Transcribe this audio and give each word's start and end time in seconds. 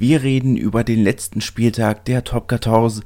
Wir 0.00 0.22
reden 0.22 0.56
über 0.56 0.84
den 0.84 1.02
letzten 1.02 1.40
Spieltag 1.40 2.04
der 2.04 2.22
Top 2.22 2.50
14 2.50 3.02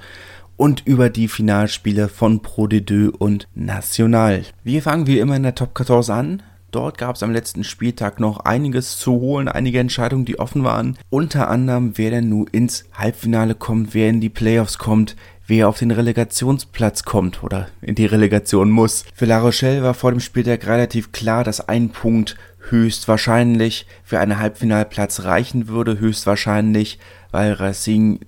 und 0.58 0.82
über 0.86 1.08
die 1.08 1.26
Finalspiele 1.26 2.08
von 2.08 2.42
Pro 2.42 2.64
D2 2.64 3.08
und 3.08 3.48
National. 3.54 4.42
Wir 4.62 4.82
fangen 4.82 5.06
wie 5.06 5.18
immer 5.18 5.36
in 5.36 5.42
der 5.42 5.54
Top 5.54 5.70
14 5.74 6.14
an. 6.14 6.42
Dort 6.70 6.98
gab 6.98 7.16
es 7.16 7.22
am 7.22 7.32
letzten 7.32 7.64
Spieltag 7.64 8.20
noch 8.20 8.40
einiges 8.40 8.98
zu 8.98 9.12
holen, 9.12 9.48
einige 9.48 9.78
Entscheidungen, 9.78 10.26
die 10.26 10.38
offen 10.38 10.64
waren. 10.64 10.98
Unter 11.08 11.48
anderem, 11.48 11.92
wer 11.96 12.10
denn 12.10 12.28
nun 12.28 12.46
ins 12.52 12.84
Halbfinale 12.92 13.54
kommt, 13.54 13.94
wer 13.94 14.10
in 14.10 14.20
die 14.20 14.28
Playoffs 14.28 14.76
kommt, 14.76 15.16
wer 15.46 15.68
auf 15.68 15.78
den 15.78 15.90
Relegationsplatz 15.90 17.04
kommt 17.04 17.42
oder 17.42 17.68
in 17.80 17.94
die 17.94 18.06
Relegation 18.06 18.70
muss. 18.70 19.04
Für 19.14 19.26
La 19.26 19.38
Rochelle 19.40 19.82
war 19.82 19.94
vor 19.94 20.10
dem 20.10 20.20
Spieltag 20.20 20.66
relativ 20.66 21.12
klar, 21.12 21.44
dass 21.44 21.68
ein 21.68 21.90
Punkt 21.90 22.36
höchstwahrscheinlich 22.70 23.86
für 24.04 24.18
einen 24.18 24.38
Halbfinalplatz 24.38 25.20
reichen 25.20 25.68
würde, 25.68 25.98
höchstwahrscheinlich, 25.98 26.98
weil 27.30 27.52
Racing 27.52 28.20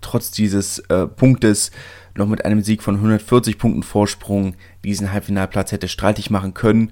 trotz 0.00 0.30
dieses 0.30 0.78
äh, 0.88 1.06
Punktes 1.06 1.70
noch 2.16 2.26
mit 2.26 2.44
einem 2.44 2.62
Sieg 2.62 2.82
von 2.82 2.96
140 2.96 3.58
Punkten 3.58 3.82
Vorsprung 3.82 4.54
diesen 4.84 5.12
Halbfinalplatz 5.12 5.72
hätte 5.72 5.88
streitig 5.88 6.30
machen 6.30 6.54
können 6.54 6.90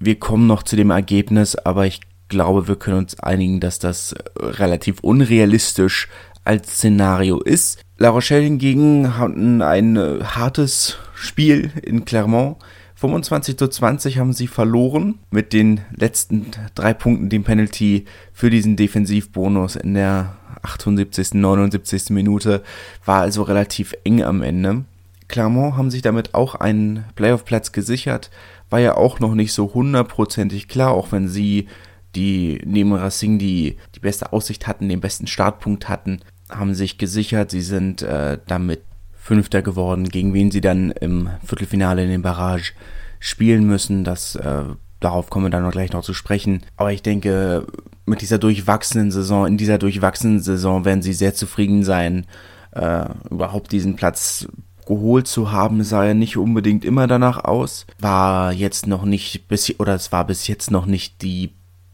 wir 0.00 0.18
kommen 0.18 0.46
noch 0.46 0.62
zu 0.62 0.76
dem 0.76 0.90
Ergebnis, 0.90 1.56
aber 1.56 1.86
ich 1.86 2.00
glaube, 2.28 2.68
wir 2.68 2.76
können 2.76 2.98
uns 2.98 3.18
einigen, 3.20 3.60
dass 3.60 3.78
das 3.78 4.14
relativ 4.36 5.00
unrealistisch 5.00 6.08
als 6.44 6.74
Szenario 6.74 7.40
ist. 7.40 7.82
La 7.96 8.10
Rochelle 8.10 8.44
hingegen 8.44 9.18
hatten 9.18 9.60
ein 9.60 9.96
äh, 9.96 10.22
hartes 10.22 10.98
Spiel 11.14 11.72
in 11.82 12.04
Clermont. 12.04 12.58
25 12.98 13.56
zu 13.56 13.68
20 13.68 14.18
haben 14.18 14.32
sie 14.32 14.48
verloren 14.48 15.20
mit 15.30 15.52
den 15.52 15.82
letzten 15.94 16.50
drei 16.74 16.92
Punkten, 16.92 17.28
dem 17.28 17.44
Penalty 17.44 18.06
für 18.32 18.50
diesen 18.50 18.74
Defensivbonus 18.74 19.76
in 19.76 19.94
der 19.94 20.34
78. 20.62 21.34
79. 21.34 22.10
Minute. 22.10 22.64
War 23.04 23.20
also 23.20 23.42
relativ 23.44 23.94
eng 24.02 24.24
am 24.24 24.42
Ende. 24.42 24.84
Clermont 25.28 25.76
haben 25.76 25.92
sich 25.92 26.02
damit 26.02 26.34
auch 26.34 26.56
einen 26.56 27.04
Playoff-Platz 27.14 27.70
gesichert, 27.70 28.30
war 28.68 28.80
ja 28.80 28.96
auch 28.96 29.20
noch 29.20 29.34
nicht 29.34 29.52
so 29.52 29.72
hundertprozentig 29.72 30.66
klar, 30.66 30.90
auch 30.90 31.12
wenn 31.12 31.28
sie 31.28 31.68
die 32.16 32.60
neben 32.64 32.92
Racing 32.92 33.38
die, 33.38 33.76
die 33.94 34.00
beste 34.00 34.32
Aussicht 34.32 34.66
hatten, 34.66 34.88
den 34.88 35.00
besten 35.00 35.28
Startpunkt 35.28 35.88
hatten, 35.88 36.20
haben 36.50 36.74
sich 36.74 36.98
gesichert. 36.98 37.52
Sie 37.52 37.60
sind 37.60 38.02
äh, 38.02 38.38
damit 38.46 38.80
Fünfter 39.28 39.60
geworden, 39.60 40.08
gegen 40.08 40.32
wen 40.32 40.50
sie 40.50 40.62
dann 40.62 40.90
im 40.90 41.28
Viertelfinale 41.44 42.02
in 42.02 42.08
den 42.08 42.22
Barrage 42.22 42.72
spielen 43.20 43.64
müssen. 43.64 44.02
Das 44.02 44.36
äh, 44.36 44.64
darauf 45.00 45.28
kommen 45.28 45.44
wir 45.44 45.50
dann 45.50 45.64
noch 45.64 45.72
gleich 45.72 45.92
noch 45.92 46.02
zu 46.02 46.14
sprechen. 46.14 46.62
Aber 46.78 46.92
ich 46.92 47.02
denke, 47.02 47.66
mit 48.06 48.22
dieser 48.22 48.38
durchwachsenen 48.38 49.10
Saison, 49.10 49.46
in 49.46 49.58
dieser 49.58 49.76
durchwachsenen 49.76 50.40
Saison 50.40 50.86
werden 50.86 51.02
sie 51.02 51.12
sehr 51.12 51.34
zufrieden 51.34 51.84
sein, 51.84 52.24
äh, 52.72 53.04
überhaupt 53.28 53.70
diesen 53.70 53.96
Platz 53.96 54.48
geholt 54.86 55.26
zu 55.26 55.52
haben, 55.52 55.84
sah 55.84 56.06
er 56.06 56.14
nicht 56.14 56.38
unbedingt 56.38 56.86
immer 56.86 57.06
danach 57.06 57.44
aus. 57.44 57.86
War 57.98 58.54
jetzt 58.54 58.86
noch 58.86 59.04
nicht 59.04 59.46
bis 59.46 59.78
oder 59.78 59.94
es 59.94 60.10
war 60.10 60.26
bis 60.26 60.46
jetzt 60.48 60.70
noch 60.70 60.86
nicht 60.86 61.20
die 61.20 61.50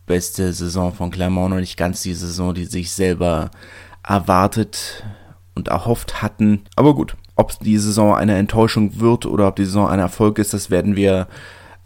beste 0.07 0.53
Saison 0.53 0.93
von 0.93 1.11
Clermont 1.11 1.51
noch 1.51 1.59
nicht 1.59 1.77
ganz 1.77 2.03
die 2.03 2.15
Saison, 2.15 2.55
die 2.55 2.67
sich 2.67 2.93
selber 2.93 3.51
erwartet 4.07 5.03
und 5.57 5.67
erhofft 5.67 6.23
hatten. 6.23 6.63
Aber 6.77 6.95
gut, 6.95 7.17
ob 7.37 7.59
die 7.61 7.79
Saison 7.79 8.15
eine 8.15 8.37
Enttäuschung 8.37 9.01
wird 9.01 9.27
oder 9.27 9.49
ob 9.49 9.57
die 9.57 9.65
Saison 9.65 9.89
ein 9.89 9.99
Erfolg 9.99 10.39
ist, 10.39 10.55
das 10.55 10.71
werden 10.71 10.97
wir 10.97 11.27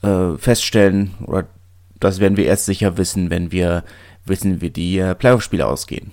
äh, 0.02 0.36
feststellen 0.36 1.14
oder 1.24 1.46
das 2.00 2.20
werden 2.20 2.36
wir 2.36 2.46
erst 2.46 2.66
sicher 2.66 2.96
wissen, 2.96 3.30
wenn 3.30 3.50
wir 3.50 3.84
wissen, 4.24 4.60
wie 4.60 4.70
die 4.70 4.98
äh, 4.98 5.14
Playoff-Spiele 5.14 5.66
ausgehen. 5.66 6.12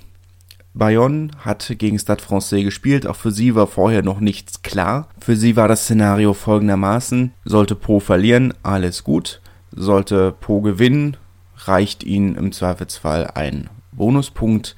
Bayonne 0.74 1.32
hat 1.40 1.74
gegen 1.78 1.98
Stade 1.98 2.22
Francais 2.22 2.64
gespielt, 2.64 3.08
auch 3.08 3.16
für 3.16 3.32
sie 3.32 3.56
war 3.56 3.68
vorher 3.68 4.04
noch 4.04 4.20
nichts 4.20 4.62
klar. 4.62 5.08
Für 5.20 5.38
sie 5.38 5.56
war 5.56 5.70
das 5.70 5.84
Szenario 5.84 6.34
folgendermaßen, 6.34 7.32
sollte 7.46 7.76
Po 7.76 8.02
verlieren, 8.02 8.54
alles 8.62 9.06
gut, 9.06 9.42
sollte 9.72 10.34
Po 10.34 10.60
gewinnen, 10.60 11.16
reicht 11.56 12.04
ihnen 12.04 12.36
im 12.36 12.52
Zweifelsfall 12.52 13.32
ein 13.36 13.70
Bonuspunkt 13.94 14.76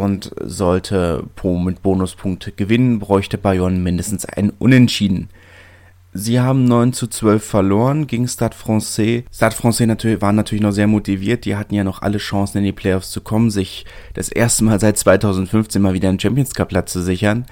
und 0.00 0.32
sollte 0.40 1.24
Po 1.36 1.58
mit 1.58 1.82
Bonuspunkt 1.82 2.56
gewinnen, 2.56 2.98
bräuchte 2.98 3.38
Bayonne 3.38 3.78
mindestens 3.78 4.24
ein 4.24 4.50
Unentschieden. 4.58 5.28
Sie 6.12 6.40
haben 6.40 6.64
9 6.64 6.92
zu 6.92 7.06
12 7.06 7.44
verloren 7.44 8.06
gegen 8.08 8.26
Stade 8.26 8.56
Francais. 8.56 9.22
Stade 9.32 9.54
Francais 9.54 9.86
natürlich, 9.86 10.20
waren 10.20 10.34
natürlich 10.34 10.62
noch 10.62 10.72
sehr 10.72 10.88
motiviert. 10.88 11.44
Die 11.44 11.54
hatten 11.54 11.74
ja 11.74 11.84
noch 11.84 12.02
alle 12.02 12.18
Chancen 12.18 12.58
in 12.58 12.64
die 12.64 12.72
Playoffs 12.72 13.10
zu 13.10 13.20
kommen, 13.20 13.50
sich 13.50 13.84
das 14.14 14.28
erste 14.28 14.64
Mal 14.64 14.80
seit 14.80 14.98
2015 14.98 15.80
mal 15.80 15.94
wieder 15.94 16.08
einen 16.08 16.18
Champions 16.18 16.54
Cup 16.54 16.70
Platz 16.70 16.92
zu 16.92 17.02
sichern. 17.02 17.46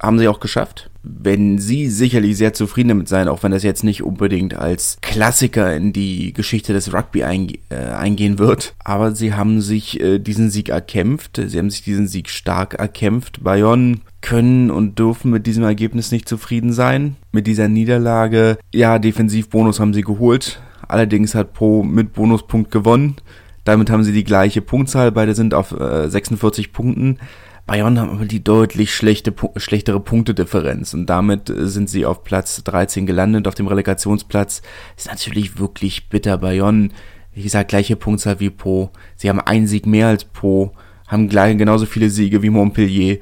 Haben 0.00 0.20
sie 0.20 0.28
auch 0.28 0.38
geschafft. 0.38 0.90
Wenn 1.10 1.58
sie 1.58 1.88
sicherlich 1.88 2.36
sehr 2.36 2.52
zufrieden 2.52 2.90
damit 2.90 3.08
sein, 3.08 3.28
auch 3.28 3.42
wenn 3.42 3.52
das 3.52 3.62
jetzt 3.62 3.82
nicht 3.82 4.02
unbedingt 4.02 4.54
als 4.54 4.98
Klassiker 5.00 5.74
in 5.74 5.92
die 5.92 6.34
Geschichte 6.34 6.72
des 6.72 6.92
Rugby 6.92 7.24
einge 7.24 7.58
äh, 7.70 7.76
eingehen 7.76 8.38
wird. 8.38 8.74
Aber 8.84 9.14
sie 9.14 9.32
haben 9.34 9.60
sich 9.62 10.00
äh, 10.00 10.18
diesen 10.18 10.50
Sieg 10.50 10.68
erkämpft. 10.68 11.40
Sie 11.46 11.58
haben 11.58 11.70
sich 11.70 11.82
diesen 11.82 12.08
Sieg 12.08 12.28
stark 12.28 12.74
erkämpft. 12.74 13.42
Bayonne 13.42 14.00
können 14.20 14.70
und 14.70 14.98
dürfen 14.98 15.30
mit 15.30 15.46
diesem 15.46 15.64
Ergebnis 15.64 16.12
nicht 16.12 16.28
zufrieden 16.28 16.72
sein. 16.72 17.16
Mit 17.32 17.46
dieser 17.46 17.68
Niederlage, 17.68 18.58
ja, 18.74 18.98
Defensivbonus 18.98 19.80
haben 19.80 19.94
sie 19.94 20.02
geholt. 20.02 20.60
Allerdings 20.86 21.34
hat 21.34 21.52
Po 21.52 21.82
mit 21.82 22.12
Bonuspunkt 22.14 22.70
gewonnen. 22.70 23.16
Damit 23.64 23.90
haben 23.90 24.02
sie 24.02 24.12
die 24.12 24.24
gleiche 24.24 24.62
Punktzahl. 24.62 25.12
Beide 25.12 25.34
sind 25.34 25.52
auf 25.54 25.72
äh, 25.72 26.08
46 26.08 26.72
Punkten. 26.72 27.18
Bayonne 27.68 28.00
haben 28.00 28.10
aber 28.10 28.24
die 28.24 28.42
deutlich 28.42 28.94
schlechte, 28.94 29.32
schlechtere 29.56 30.00
Punktedifferenz 30.00 30.94
und 30.94 31.06
damit 31.06 31.52
sind 31.54 31.88
sie 31.88 32.06
auf 32.06 32.24
Platz 32.24 32.64
13 32.64 33.06
gelandet, 33.06 33.46
auf 33.46 33.54
dem 33.54 33.68
Relegationsplatz. 33.68 34.62
Ist 34.96 35.06
natürlich 35.06 35.58
wirklich 35.58 36.08
bitter. 36.08 36.38
Bayonne, 36.38 36.88
wie 37.34 37.42
gesagt, 37.42 37.68
gleiche 37.68 37.94
Punktzahl 37.94 38.40
wie 38.40 38.50
Po. 38.50 38.90
Sie 39.16 39.28
haben 39.28 39.40
einen 39.40 39.66
Sieg 39.66 39.86
mehr 39.86 40.08
als 40.08 40.24
Po, 40.24 40.72
haben 41.06 41.28
gleich 41.28 41.56
genauso 41.56 41.86
viele 41.86 42.10
Siege 42.10 42.42
wie 42.42 42.50
Montpellier 42.50 43.18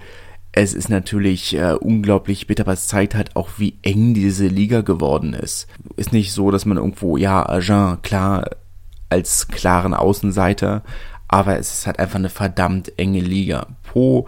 es 0.59 0.73
ist 0.73 0.89
natürlich 0.89 1.55
äh, 1.55 1.75
unglaublich 1.75 2.47
bitter, 2.47 2.63
aber 2.63 2.73
es 2.73 2.87
zeigt 2.87 3.15
halt 3.15 3.37
auch, 3.37 3.51
wie 3.59 3.77
eng 3.83 4.15
diese 4.15 4.47
Liga 4.47 4.81
geworden 4.81 5.35
ist. 5.35 5.67
Ist 5.97 6.15
nicht 6.15 6.33
so, 6.33 6.51
dass 6.51 6.65
man 6.65 6.79
irgendwo, 6.79 7.19
ja, 7.19 7.47
Agen, 7.47 8.01
klar, 8.01 8.49
als 9.11 9.49
klaren 9.49 9.93
Außenseiter, 9.93 10.83
aber 11.29 11.59
es 11.59 11.73
ist 11.73 11.87
halt 11.87 11.99
einfach 11.99 12.19
eine 12.19 12.31
verdammt 12.31 12.99
enge 12.99 13.21
Liga. 13.21 13.67
Po 13.83 14.27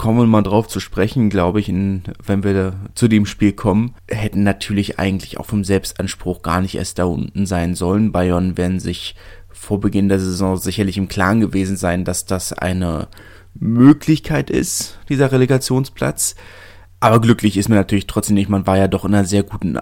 kommen 0.00 0.18
wir 0.18 0.26
mal 0.26 0.40
drauf 0.40 0.66
zu 0.66 0.80
sprechen, 0.80 1.28
glaube 1.28 1.60
ich, 1.60 1.68
in, 1.68 2.04
wenn 2.24 2.42
wir 2.42 2.72
zu 2.94 3.06
dem 3.06 3.26
Spiel 3.26 3.52
kommen, 3.52 3.94
hätten 4.08 4.42
natürlich 4.42 4.98
eigentlich 4.98 5.36
auch 5.36 5.44
vom 5.44 5.62
Selbstanspruch 5.62 6.40
gar 6.40 6.62
nicht 6.62 6.76
erst 6.76 6.98
da 6.98 7.04
unten 7.04 7.44
sein 7.44 7.74
sollen. 7.74 8.10
Bayern 8.10 8.56
werden 8.56 8.80
sich 8.80 9.14
vor 9.50 9.78
Beginn 9.78 10.08
der 10.08 10.18
Saison 10.18 10.56
sicherlich 10.56 10.96
im 10.96 11.08
Klaren 11.08 11.40
gewesen 11.40 11.76
sein, 11.76 12.06
dass 12.06 12.24
das 12.24 12.54
eine 12.54 13.08
Möglichkeit 13.52 14.48
ist, 14.48 14.98
dieser 15.10 15.32
Relegationsplatz. 15.32 16.34
Aber 17.00 17.20
glücklich 17.20 17.58
ist 17.58 17.68
mir 17.68 17.76
natürlich 17.76 18.06
trotzdem 18.06 18.36
nicht. 18.36 18.48
Man 18.48 18.66
war 18.66 18.78
ja 18.78 18.88
doch 18.88 19.04
in 19.04 19.14
einer 19.14 19.26
sehr 19.26 19.42
guten 19.42 19.78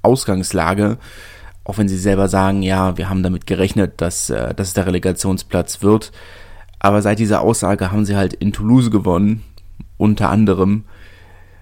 Ausgangslage. 0.00 0.96
Auch 1.68 1.76
wenn 1.76 1.86
sie 1.86 1.98
selber 1.98 2.28
sagen, 2.28 2.62
ja, 2.62 2.96
wir 2.96 3.10
haben 3.10 3.22
damit 3.22 3.46
gerechnet, 3.46 4.00
dass, 4.00 4.30
äh, 4.30 4.54
es 4.56 4.72
der 4.72 4.86
Relegationsplatz 4.86 5.82
wird. 5.82 6.12
Aber 6.78 7.02
seit 7.02 7.18
dieser 7.18 7.42
Aussage 7.42 7.92
haben 7.92 8.06
sie 8.06 8.16
halt 8.16 8.32
in 8.32 8.54
Toulouse 8.54 8.90
gewonnen. 8.90 9.44
Unter 9.98 10.30
anderem 10.30 10.84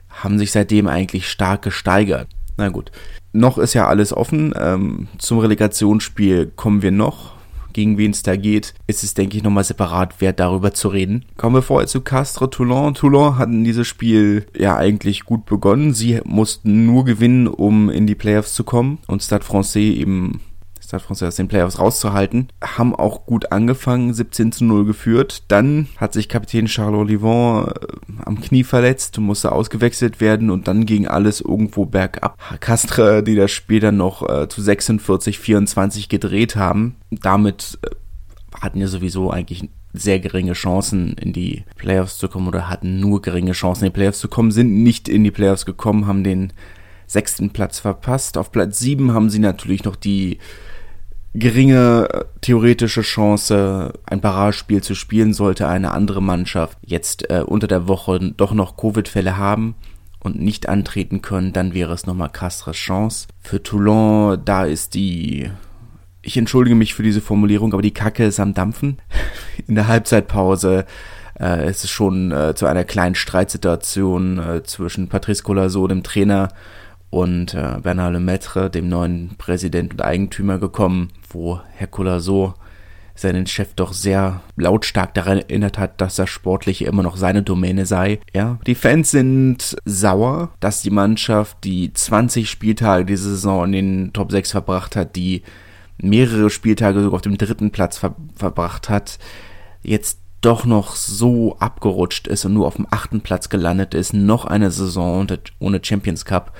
haben 0.09 0.39
sich 0.39 0.53
seitdem 0.53 0.87
eigentlich 0.87 1.29
stark 1.29 1.63
gesteigert. 1.63 2.29
Na 2.57 2.69
gut. 2.69 2.93
Noch 3.33 3.59
ist 3.59 3.75
ja 3.75 3.89
alles 3.89 4.13
offen. 4.13 4.55
Ähm, 4.57 5.09
zum 5.19 5.41
Relegationsspiel 5.41 6.53
kommen 6.55 6.83
wir 6.83 6.93
noch 6.93 7.36
gegen 7.77 7.99
wen 7.99 8.11
es 8.13 8.23
da 8.23 8.37
geht, 8.37 8.73
ist 8.87 9.05
es, 9.05 9.13
denke 9.13 9.37
ich, 9.37 9.43
nochmal 9.43 9.63
separat 9.63 10.21
wert, 10.23 10.41
darüber 10.41 10.73
zu 10.73 10.89
reden. 10.89 11.27
Kommen 11.37 11.57
wir 11.57 11.63
vorher 11.63 11.87
zu 11.87 12.01
Castres 12.01 12.49
Toulon. 12.51 12.95
Toulon 12.95 13.37
hatten 13.37 13.65
dieses 13.65 13.87
Spiel 13.87 14.47
ja 14.57 14.77
eigentlich 14.77 15.25
gut 15.25 15.45
begonnen. 15.45 15.93
Sie 15.93 16.21
mussten 16.25 16.87
nur 16.87 17.05
gewinnen, 17.05 17.47
um 17.47 17.91
in 17.91 18.07
die 18.07 18.15
Playoffs 18.15 18.55
zu 18.55 18.65
kommen. 18.65 18.99
Und 19.07 19.23
Stade 19.23 19.45
Francais 19.45 19.77
eben 19.77 20.41
Stade 20.87 21.03
Français 21.03 21.27
aus 21.27 21.35
den 21.35 21.49
Playoffs 21.49 21.81
rauszuhalten. 21.81 22.49
Haben 22.63 22.95
auch 22.95 23.27
gut 23.27 23.51
angefangen, 23.51 24.15
17 24.15 24.53
zu 24.53 24.65
0 24.65 24.85
geführt. 24.85 25.43
Dann 25.49 25.89
hat 25.97 26.13
sich 26.13 26.29
Kapitän 26.29 26.67
Charles 26.67 27.01
Olivon 27.01 27.67
äh, 27.67 27.73
am 28.25 28.41
Knie 28.41 28.63
verletzt, 28.63 29.19
musste 29.19 29.51
ausgewechselt 29.51 30.21
werden 30.21 30.49
und 30.49 30.69
dann 30.69 30.87
ging 30.87 31.09
alles 31.09 31.41
irgendwo 31.41 31.87
bergab. 31.87 32.39
Castre, 32.61 33.25
die 33.25 33.35
das 33.35 33.51
Spiel 33.51 33.81
dann 33.81 33.97
noch 33.97 34.29
äh, 34.29 34.49
zu 34.49 34.63
46, 34.63 35.41
24 35.41 36.09
gedreht 36.09 36.55
haben. 36.55 36.95
Damit 37.11 37.79
äh, 37.83 37.89
hatten 38.61 38.81
ja 38.81 38.87
sowieso 38.87 39.31
eigentlich 39.31 39.69
sehr 39.93 40.21
geringe 40.21 40.53
Chancen 40.53 41.15
in 41.15 41.33
die 41.33 41.65
Playoffs 41.77 42.19
zu 42.19 42.29
kommen 42.29 42.47
oder 42.47 42.69
hatten 42.69 43.01
nur 43.01 43.23
geringe 43.23 43.53
Chancen 43.53 43.85
in 43.85 43.91
die 43.91 43.95
Playoffs 43.95 44.21
zu 44.21 44.29
kommen, 44.29 44.53
sind 44.53 44.85
nicht 44.85 45.09
in 45.09 45.25
die 45.25 45.33
Playoffs 45.33 45.67
gekommen, 45.67 46.07
haben 46.07 46.23
den 46.23 46.53
sechsten 47.09 47.51
Platz 47.51 47.81
verpasst. 47.81 48.39
Auf 48.39 48.53
Platz 48.53 48.79
sieben 48.79 49.13
haben 49.13 49.31
sie 49.31 49.39
natürlich 49.41 49.85
noch 49.85 49.97
die 49.97 50.39
geringe 51.39 52.09
äh, 52.13 52.25
theoretische 52.41 53.03
Chance, 53.03 53.93
ein 54.07 54.21
Barragespiel 54.21 54.83
zu 54.83 54.95
spielen, 54.95 55.35
sollte 55.35 55.69
eine 55.69 55.93
andere 55.93 56.23
Mannschaft 56.23 56.79
jetzt 56.83 57.31
äh, 57.31 57.43
unter 57.45 57.67
der 57.67 57.89
Woche 57.89 58.33
doch 58.37 58.53
noch 58.53 58.77
Covid-Fälle 58.77 59.37
haben 59.37 59.75
und 60.21 60.41
nicht 60.41 60.69
antreten 60.69 61.23
können, 61.23 61.53
dann 61.53 61.75
wäre 61.75 61.93
es 61.93 62.07
nochmal 62.07 62.31
Castres 62.31 62.77
Chance. 62.77 63.29
Für 63.41 63.63
Toulon, 63.63 64.41
da 64.45 64.65
ist 64.65 64.95
die 64.95 65.51
ich 66.27 66.37
entschuldige 66.37 66.75
mich 66.75 66.95
für 66.95 67.05
diese 67.05 67.21
Formulierung, 67.21 67.73
aber 67.73 67.83
die 67.83 67.95
Kacke 67.95 68.25
ist 68.25 68.41
am 68.41 68.53
Dampfen. 68.53 68.99
In 69.69 69.77
der 69.77 69.87
Halbzeitpause 69.87 70.85
äh, 71.39 71.71
ist 71.71 71.85
es 71.85 71.91
schon 71.91 72.33
äh, 72.33 72.55
zu 72.57 72.67
einer 72.67 72.83
kleinen 72.83 73.15
Streitsituation 73.15 74.39
äh, 74.39 74.63
zwischen 74.65 75.09
Patrice 75.09 75.45
Colasso, 75.45 75.87
dem 75.87 76.03
Trainer, 76.03 76.49
und 77.17 77.55
äh, 77.55 77.79
Bernard 77.83 78.13
Lemaitre, 78.13 78.69
dem 78.69 78.91
neuen 78.91 79.37
Präsident 79.39 79.95
und 79.95 80.03
Eigentümer, 80.03 80.59
gekommen, 80.59 81.09
wo 81.31 81.61
Herr 81.75 81.87
Colasso 81.87 82.53
seinen 83.15 83.47
Chef 83.47 83.73
doch 83.73 83.95
sehr 83.95 84.43
lautstark 84.57 85.15
daran 85.15 85.39
erinnert 85.39 85.79
hat, 85.79 85.99
dass 86.03 86.17
das 86.17 86.29
Sportliche 86.29 86.85
immer 86.85 87.03
noch 87.03 87.17
seine 87.17 87.43
Domäne 87.43 87.87
sei. 87.87 88.21
Ja, 88.35 88.59
die 88.67 88.75
Fans 88.75 89.13
sind 89.13 89.79
sauer, 89.87 90.51
dass 90.61 90.83
die 90.83 90.91
Mannschaft, 90.91 91.57
die 91.65 91.91
20 91.91 92.51
Spieltage 92.51 93.07
diese 93.07 93.31
Saison 93.31 93.65
in 93.65 93.73
den 93.73 94.13
Top 94.13 94.31
6 94.31 94.51
verbracht 94.51 94.95
hat, 94.95 95.17
die 95.17 95.43
mehrere 95.97 96.51
Spieltage 96.51 97.01
sogar 97.01 97.17
auf 97.17 97.23
dem 97.23 97.39
dritten 97.39 97.71
Platz 97.71 97.97
ver 97.97 98.15
verbracht 98.35 98.91
hat, 98.91 99.19
jetzt 99.83 100.19
doch 100.43 100.67
noch 100.67 100.95
so 100.95 101.57
abgerutscht 101.61 102.27
ist 102.27 102.45
und 102.45 102.53
nur 102.53 102.67
auf 102.67 102.77
dem 102.77 102.87
achten 102.91 103.23
Platz 103.23 103.49
gelandet 103.49 103.95
ist, 103.95 104.13
noch 104.13 104.45
eine 104.45 104.71
Saison 104.71 105.27
ohne 105.61 105.81
Champions 105.83 106.27
Cup, 106.27 106.53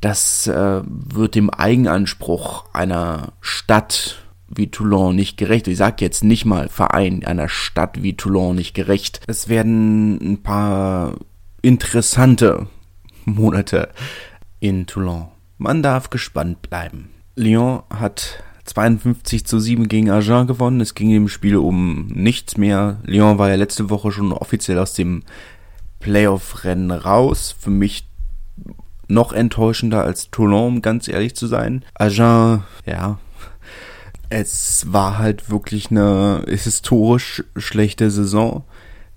das 0.00 0.46
äh, 0.46 0.82
wird 0.84 1.34
dem 1.34 1.50
Eigenanspruch 1.50 2.66
einer 2.72 3.32
Stadt 3.40 4.18
wie 4.48 4.70
Toulon 4.70 5.16
nicht 5.16 5.36
gerecht. 5.36 5.68
Ich 5.68 5.76
sage 5.76 6.04
jetzt 6.04 6.22
nicht 6.22 6.44
mal 6.44 6.68
Verein 6.68 7.24
einer 7.24 7.48
Stadt 7.48 8.02
wie 8.02 8.16
Toulon 8.16 8.56
nicht 8.56 8.74
gerecht. 8.74 9.20
Es 9.26 9.48
werden 9.48 10.18
ein 10.20 10.42
paar 10.42 11.14
interessante 11.62 12.68
Monate 13.24 13.90
in 14.60 14.86
Toulon. 14.86 15.28
Man 15.58 15.82
darf 15.82 16.10
gespannt 16.10 16.62
bleiben. 16.62 17.10
Lyon 17.34 17.82
hat 17.90 18.42
52 18.64 19.46
zu 19.46 19.58
7 19.58 19.88
gegen 19.88 20.10
Agen 20.10 20.46
gewonnen. 20.46 20.80
Es 20.80 20.94
ging 20.94 21.10
im 21.10 21.28
Spiel 21.28 21.56
um 21.56 22.06
nichts 22.08 22.56
mehr. 22.56 22.98
Lyon 23.04 23.38
war 23.38 23.48
ja 23.48 23.56
letzte 23.56 23.90
Woche 23.90 24.12
schon 24.12 24.32
offiziell 24.32 24.78
aus 24.78 24.94
dem 24.94 25.22
Playoff-Rennen 26.00 26.90
raus. 26.90 27.54
Für 27.58 27.70
mich 27.70 28.06
noch 29.08 29.32
enttäuschender 29.32 30.04
als 30.04 30.30
Toulon, 30.30 30.76
um 30.76 30.82
ganz 30.82 31.08
ehrlich 31.08 31.36
zu 31.36 31.46
sein. 31.46 31.84
Agen, 31.94 32.64
ja, 32.84 33.18
es 34.28 34.92
war 34.92 35.18
halt 35.18 35.50
wirklich 35.50 35.90
eine 35.90 36.44
historisch 36.48 37.44
schlechte 37.56 38.10
Saison. 38.10 38.64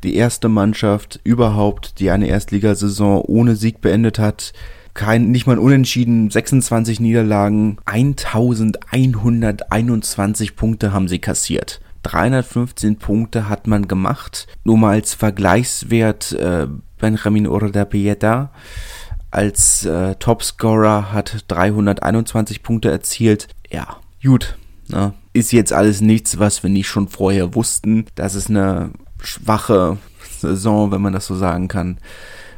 Die 0.04 0.16
erste 0.16 0.48
Mannschaft 0.48 1.20
überhaupt, 1.24 2.00
die 2.00 2.10
eine 2.10 2.28
Erstligasaison 2.28 3.22
ohne 3.22 3.56
Sieg 3.56 3.82
beendet 3.82 4.20
hat 4.20 4.54
kein, 4.94 5.32
nicht 5.32 5.48
mal 5.48 5.58
unentschieden, 5.58 6.30
26 6.30 7.00
Niederlagen, 7.00 7.78
1121 7.86 10.58
Punkte 10.58 10.92
haben 10.92 11.08
sie 11.08 11.20
kassiert. 11.20 11.80
315 12.04 12.98
Punkte 12.98 13.48
hat 13.48 13.66
man 13.66 13.88
gemacht. 13.88 14.48
Nur 14.66 14.78
mal 14.78 14.96
als 14.96 15.14
Vergleichswert 15.14 16.34
äh, 16.34 16.68
Benjamin 16.98 17.48
Urda 17.48 17.86
Pieta 17.86 18.52
als 19.32 19.86
äh, 19.86 20.16
Topscorer 20.16 21.12
hat 21.12 21.46
321 21.48 22.64
Punkte 22.64 22.90
erzielt. 22.90 23.48
Ja, 23.70 23.98
gut. 24.24 24.58
Ne? 24.88 25.14
Ist 25.34 25.52
jetzt 25.52 25.72
alles 25.74 26.02
nichts, 26.02 26.40
was 26.40 26.64
wir 26.64 26.70
nicht 26.70 26.88
schon 26.88 27.08
vorher 27.08 27.54
wussten. 27.54 28.06
Das 28.16 28.36
ist 28.36 28.50
eine 28.50 28.92
schwache 29.22 29.98
Saison, 30.40 30.92
wenn 30.92 31.02
man 31.02 31.14
das 31.14 31.28
so 31.28 31.36
sagen 31.36 31.68
kann 31.68 32.00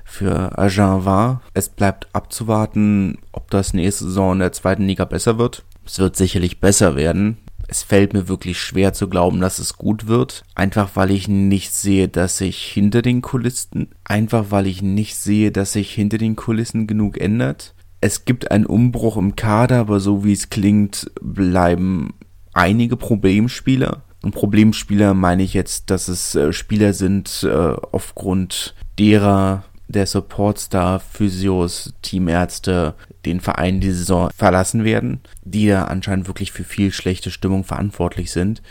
für 0.05 0.57
Agen 0.57 1.05
war. 1.05 1.41
Es 1.53 1.69
bleibt 1.69 2.07
abzuwarten, 2.13 3.17
ob 3.31 3.49
das 3.49 3.73
nächste 3.73 4.05
Saison 4.05 4.33
in 4.33 4.39
der 4.39 4.51
zweiten 4.51 4.85
Liga 4.85 5.05
besser 5.05 5.37
wird. 5.37 5.63
Es 5.85 5.99
wird 5.99 6.15
sicherlich 6.15 6.59
besser 6.59 6.95
werden. 6.95 7.37
Es 7.71 7.83
fällt 7.83 8.11
mir 8.11 8.27
wirklich 8.27 8.59
schwer 8.59 8.91
zu 8.91 9.07
glauben, 9.07 9.39
dass 9.39 9.57
es 9.57 9.77
gut 9.77 10.07
wird. 10.07 10.43
Einfach 10.55 10.89
weil 10.95 11.09
ich 11.09 11.29
nicht 11.29 11.73
sehe, 11.73 12.09
dass 12.09 12.37
sich 12.37 12.61
hinter 12.61 13.01
den 13.01 13.21
Kulissen, 13.21 13.95
einfach 14.03 14.47
weil 14.49 14.67
ich 14.67 14.81
nicht 14.81 15.15
sehe, 15.15 15.51
dass 15.51 15.71
sich 15.71 15.93
hinter 15.93 16.17
den 16.17 16.35
Kulissen 16.35 16.85
genug 16.85 17.17
ändert. 17.17 17.73
Es 18.01 18.25
gibt 18.25 18.51
einen 18.51 18.65
Umbruch 18.65 19.15
im 19.15 19.37
Kader, 19.37 19.79
aber 19.79 20.01
so 20.01 20.25
wie 20.25 20.33
es 20.33 20.49
klingt, 20.49 21.11
bleiben 21.21 22.13
einige 22.51 22.97
Problemspieler. 22.97 24.01
Und 24.21 24.35
Problemspieler 24.35 25.13
meine 25.13 25.43
ich 25.43 25.53
jetzt, 25.53 25.89
dass 25.91 26.09
es 26.09 26.35
äh, 26.35 26.51
Spieler 26.51 26.91
sind, 26.91 27.47
äh, 27.49 27.73
aufgrund 27.93 28.75
derer 28.99 29.63
der 29.91 30.05
Supportstar, 30.05 30.99
Physios, 30.99 31.93
Teamärzte 32.01 32.95
den 33.25 33.39
Verein 33.39 33.79
die 33.79 33.91
Saison 33.91 34.29
verlassen 34.35 34.83
werden, 34.83 35.21
die 35.43 35.67
da 35.67 35.85
anscheinend 35.85 36.27
wirklich 36.27 36.51
für 36.51 36.63
viel 36.63 36.91
schlechte 36.91 37.31
Stimmung 37.31 37.63
verantwortlich 37.63 38.31
sind. 38.31 38.61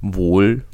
Wohl, 0.00 0.64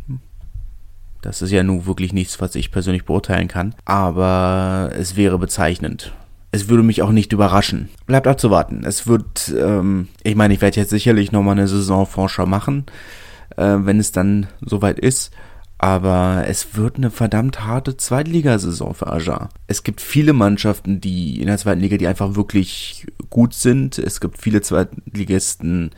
das 1.20 1.40
ist 1.40 1.52
ja 1.52 1.62
nun 1.62 1.86
wirklich 1.86 2.12
nichts, 2.12 2.40
was 2.40 2.54
ich 2.54 2.72
persönlich 2.72 3.04
beurteilen 3.04 3.48
kann, 3.48 3.74
aber 3.84 4.90
es 4.96 5.16
wäre 5.16 5.38
bezeichnend. 5.38 6.12
Es 6.50 6.68
würde 6.68 6.82
mich 6.82 7.00
auch 7.00 7.12
nicht 7.12 7.32
überraschen. 7.32 7.88
Bleibt 8.06 8.26
abzuwarten. 8.26 8.84
Es 8.84 9.06
wird, 9.06 9.54
ähm, 9.56 10.08
ich 10.22 10.34
meine, 10.34 10.52
ich 10.52 10.60
werde 10.60 10.78
jetzt 10.78 10.90
sicherlich 10.90 11.32
nochmal 11.32 11.56
eine 11.56 11.66
Saisonforscher 11.66 12.44
machen, 12.44 12.84
äh, 13.56 13.76
wenn 13.78 13.98
es 13.98 14.12
dann 14.12 14.48
soweit 14.60 14.98
ist. 14.98 15.32
Aber 15.82 16.44
es 16.46 16.76
wird 16.76 16.96
eine 16.96 17.10
verdammt 17.10 17.64
harte 17.64 17.96
Zweitligasaison 17.96 18.94
für 18.94 19.08
Aja. 19.08 19.48
Es 19.66 19.82
gibt 19.82 20.00
viele 20.00 20.32
Mannschaften, 20.32 21.00
die 21.00 21.40
in 21.40 21.48
der 21.48 21.58
zweiten 21.58 21.80
Liga, 21.80 21.96
die 21.96 22.06
einfach 22.06 22.36
wirklich 22.36 23.04
gut 23.30 23.52
sind. 23.52 23.98
Es 23.98 24.20
gibt 24.20 24.38
viele 24.38 24.62
Zweitligisten, 24.62 25.90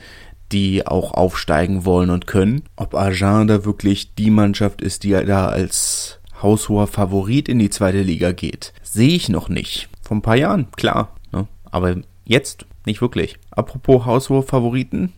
die 0.53 0.87
auch 0.87 1.13
aufsteigen 1.13 1.85
wollen 1.85 2.09
und 2.09 2.27
können. 2.27 2.63
Ob 2.77 2.95
Agen 2.95 3.47
da 3.47 3.67
wirklich 3.67 4.15
die 4.15 4.31
Mannschaft 4.31 4.81
ist, 4.81 5.05
die 5.05 5.11
da 5.11 5.49
als 5.49 6.19
haushoher 6.41 6.87
Favorit 6.87 7.51
in 7.51 7.59
die 7.59 7.69
zweite 7.69 8.01
Liga 8.01 8.33
geht, 8.33 8.73
sehe 8.83 9.15
ich 9.15 9.29
noch 9.29 9.51
nicht. 9.51 9.91
Vor 10.01 10.17
ein 10.17 10.23
paar 10.23 10.37
Jahren, 10.37 10.67
klar. 10.77 11.15
Ne? 11.31 11.47
Aber 11.71 11.95
jetzt 12.25 12.65
nicht 12.87 13.03
wirklich. 13.03 13.37
Apropos 13.51 14.07
haushoher 14.07 14.45
Favoriten. 14.45 15.13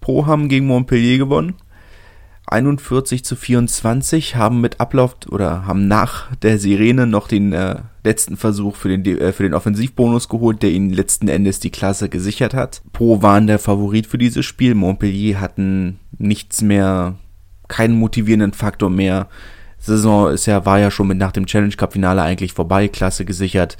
Pro 0.00 0.26
haben 0.26 0.48
gegen 0.48 0.68
Montpellier 0.68 1.18
gewonnen. 1.18 1.54
41 2.48 3.24
zu 3.24 3.34
24 3.34 4.36
haben 4.36 4.60
mit 4.60 4.78
Ablauf 4.78 5.16
oder 5.28 5.66
haben 5.66 5.88
nach 5.88 6.34
der 6.36 6.58
Sirene 6.58 7.06
noch 7.06 7.26
den 7.26 7.52
äh, 7.52 7.76
letzten 8.04 8.36
Versuch 8.36 8.76
für 8.76 8.96
den, 8.96 9.18
äh, 9.18 9.32
für 9.32 9.42
den 9.42 9.54
Offensivbonus 9.54 10.28
geholt, 10.28 10.62
der 10.62 10.70
ihnen 10.70 10.90
letzten 10.90 11.26
Endes 11.26 11.58
die 11.58 11.70
Klasse 11.70 12.08
gesichert 12.08 12.54
hat. 12.54 12.82
Po 12.92 13.20
waren 13.20 13.48
der 13.48 13.58
Favorit 13.58 14.06
für 14.06 14.18
dieses 14.18 14.46
Spiel. 14.46 14.76
Montpellier 14.76 15.40
hatten 15.40 15.98
nichts 16.18 16.62
mehr, 16.62 17.16
keinen 17.66 17.98
motivierenden 17.98 18.52
Faktor 18.52 18.90
mehr. 18.90 19.28
Saison 19.78 20.30
ist 20.30 20.46
ja, 20.46 20.64
war 20.64 20.78
ja 20.78 20.92
schon 20.92 21.08
mit 21.08 21.18
nach 21.18 21.32
dem 21.32 21.46
Challenge 21.46 21.74
Cup 21.74 21.94
Finale 21.94 22.22
eigentlich 22.22 22.52
vorbei. 22.52 22.86
Klasse 22.86 23.24
gesichert, 23.24 23.76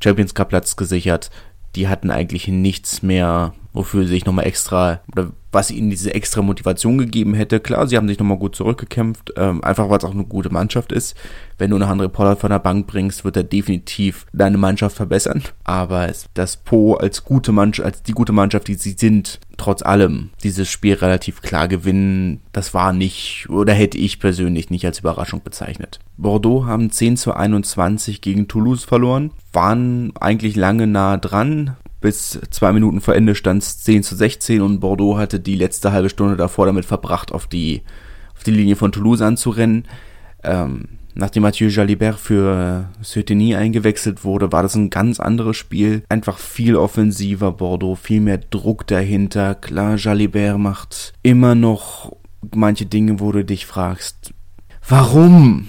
Champions 0.00 0.34
Cup 0.34 0.48
Platz 0.48 0.76
gesichert. 0.76 1.30
Die 1.76 1.86
hatten 1.86 2.10
eigentlich 2.10 2.48
nichts 2.48 3.02
mehr, 3.04 3.54
wofür 3.72 4.02
sie 4.02 4.10
sich 4.10 4.24
nochmal 4.24 4.46
extra 4.46 5.00
oder 5.12 5.32
was 5.50 5.70
ihnen 5.70 5.90
diese 5.90 6.14
extra 6.14 6.42
Motivation 6.42 6.98
gegeben 6.98 7.34
hätte. 7.34 7.60
Klar, 7.60 7.86
sie 7.86 7.96
haben 7.96 8.08
sich 8.08 8.18
nochmal 8.18 8.38
gut 8.38 8.54
zurückgekämpft, 8.54 9.32
ähm, 9.36 9.64
einfach 9.64 9.88
weil 9.88 9.98
es 9.98 10.04
auch 10.04 10.12
eine 10.12 10.24
gute 10.24 10.50
Mannschaft 10.50 10.92
ist. 10.92 11.16
Wenn 11.56 11.70
du 11.70 11.76
eine 11.76 11.86
andere 11.86 12.08
Pollard 12.08 12.38
von 12.38 12.50
der 12.50 12.58
Bank 12.58 12.86
bringst, 12.86 13.24
wird 13.24 13.36
er 13.36 13.44
definitiv 13.44 14.26
deine 14.32 14.58
Mannschaft 14.58 14.96
verbessern. 14.96 15.42
Aber 15.64 16.12
das 16.34 16.56
Po 16.58 16.94
als 16.94 17.24
gute 17.24 17.52
Mannschaft, 17.52 17.86
als 17.86 18.02
die 18.02 18.12
gute 18.12 18.32
Mannschaft, 18.32 18.68
die 18.68 18.74
sie 18.74 18.94
sind, 18.98 19.40
trotz 19.56 19.82
allem 19.82 20.30
dieses 20.42 20.68
Spiel 20.68 20.94
relativ 20.94 21.40
klar 21.40 21.66
gewinnen, 21.66 22.40
das 22.52 22.74
war 22.74 22.92
nicht, 22.92 23.48
oder 23.48 23.72
hätte 23.72 23.98
ich 23.98 24.20
persönlich 24.20 24.70
nicht 24.70 24.84
als 24.84 25.00
Überraschung 25.00 25.42
bezeichnet. 25.42 25.98
Bordeaux 26.18 26.66
haben 26.66 26.90
10 26.90 27.16
zu 27.16 27.32
21 27.32 28.20
gegen 28.20 28.48
Toulouse 28.48 28.84
verloren, 28.84 29.30
waren 29.52 30.12
eigentlich 30.16 30.56
lange 30.56 30.86
nah 30.86 31.16
dran, 31.16 31.76
Bis 32.00 32.38
zwei 32.50 32.72
Minuten 32.72 33.00
vor 33.00 33.14
Ende 33.14 33.34
stand 33.34 33.62
es 33.62 33.78
10 33.80 34.04
zu 34.04 34.14
16 34.14 34.62
und 34.62 34.80
Bordeaux 34.80 35.18
hatte 35.18 35.40
die 35.40 35.56
letzte 35.56 35.90
halbe 35.92 36.08
Stunde 36.08 36.36
davor 36.36 36.66
damit 36.66 36.84
verbracht, 36.84 37.32
auf 37.32 37.46
die, 37.48 37.82
auf 38.36 38.44
die 38.44 38.52
Linie 38.52 38.76
von 38.76 38.92
Toulouse 38.92 39.20
anzurennen. 39.20 39.84
Ähm, 40.44 40.84
nachdem 41.14 41.42
Mathieu 41.42 41.68
Jalibert 41.68 42.20
für 42.20 42.88
Söteny 43.02 43.56
eingewechselt 43.56 44.22
wurde, 44.22 44.52
war 44.52 44.62
das 44.62 44.76
ein 44.76 44.90
ganz 44.90 45.18
anderes 45.18 45.56
Spiel. 45.56 46.04
Einfach 46.08 46.38
viel 46.38 46.76
offensiver 46.76 47.50
Bordeaux, 47.50 47.96
viel 47.96 48.20
mehr 48.20 48.38
Druck 48.38 48.86
dahinter. 48.86 49.56
Klar, 49.56 49.96
Jalibert 49.96 50.58
macht 50.58 51.14
immer 51.24 51.56
noch 51.56 52.14
manche 52.54 52.86
Dinge, 52.86 53.18
wo 53.18 53.32
du 53.32 53.44
dich 53.44 53.66
fragst, 53.66 54.32
warum? 54.88 55.68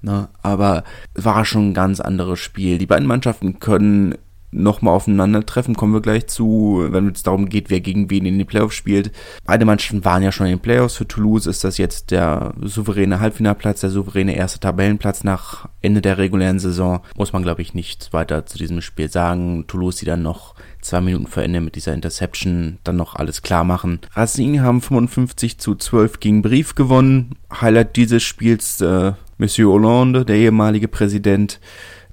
Na, 0.00 0.28
aber 0.42 0.84
es 1.14 1.24
war 1.24 1.44
schon 1.44 1.70
ein 1.70 1.74
ganz 1.74 1.98
anderes 1.98 2.38
Spiel. 2.38 2.78
Die 2.78 2.86
beiden 2.86 3.08
Mannschaften 3.08 3.58
können 3.58 4.14
nochmal 4.56 4.94
aufeinandertreffen, 4.94 5.74
kommen 5.74 5.94
wir 5.94 6.00
gleich 6.00 6.26
zu, 6.26 6.86
wenn 6.90 7.08
es 7.08 7.22
darum 7.22 7.48
geht, 7.48 7.70
wer 7.70 7.80
gegen 7.80 8.10
wen 8.10 8.26
in 8.26 8.38
den 8.38 8.46
Playoffs 8.46 8.74
spielt. 8.74 9.12
Beide 9.44 9.64
Mannschaften 9.64 10.04
waren 10.04 10.22
ja 10.22 10.32
schon 10.32 10.46
in 10.46 10.54
den 10.54 10.60
Playoffs. 10.60 10.96
Für 10.96 11.06
Toulouse 11.06 11.46
ist 11.46 11.64
das 11.64 11.78
jetzt 11.78 12.10
der 12.10 12.54
souveräne 12.60 13.20
Halbfinalplatz, 13.20 13.80
der 13.80 13.90
souveräne 13.90 14.36
erste 14.36 14.60
Tabellenplatz 14.60 15.24
nach 15.24 15.68
Ende 15.82 16.00
der 16.00 16.18
regulären 16.18 16.58
Saison. 16.58 17.00
Muss 17.16 17.32
man, 17.32 17.42
glaube 17.42 17.62
ich, 17.62 17.74
nicht 17.74 18.12
weiter 18.12 18.46
zu 18.46 18.58
diesem 18.58 18.80
Spiel 18.80 19.10
sagen. 19.10 19.66
Toulouse, 19.66 19.96
die 19.96 20.06
dann 20.06 20.22
noch 20.22 20.54
zwei 20.80 21.00
Minuten 21.00 21.26
vor 21.26 21.42
Ende 21.42 21.60
mit 21.60 21.74
dieser 21.74 21.94
Interception 21.94 22.78
dann 22.84 22.96
noch 22.96 23.16
alles 23.16 23.42
klar 23.42 23.64
machen. 23.64 24.00
Racing 24.14 24.60
haben 24.60 24.80
55 24.80 25.58
zu 25.58 25.74
12 25.74 26.20
gegen 26.20 26.42
Brief 26.42 26.74
gewonnen. 26.74 27.36
Highlight 27.60 27.96
dieses 27.96 28.22
Spiels 28.22 28.80
äh, 28.80 29.12
Monsieur 29.38 29.72
Hollande, 29.72 30.24
der 30.24 30.36
ehemalige 30.36 30.88
Präsident, 30.88 31.60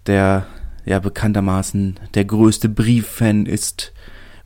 der 0.08 0.46
ja 0.86 1.00
bekanntermaßen 1.00 2.00
der 2.14 2.26
größte 2.26 2.70
Brief-Fan 2.70 3.46
ist, 3.46 3.94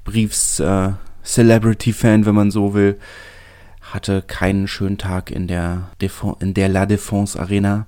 Briefs 0.03 0.59
äh, 0.59 0.91
Celebrity-Fan, 1.23 2.25
wenn 2.25 2.35
man 2.35 2.51
so 2.51 2.73
will, 2.73 2.97
hatte 3.81 4.21
keinen 4.21 4.67
schönen 4.67 4.97
Tag 4.97 5.31
in 5.31 5.47
der, 5.47 5.91
Defo 6.01 6.37
in 6.39 6.53
der 6.53 6.69
La 6.69 6.83
Défense 6.83 7.39
Arena 7.39 7.87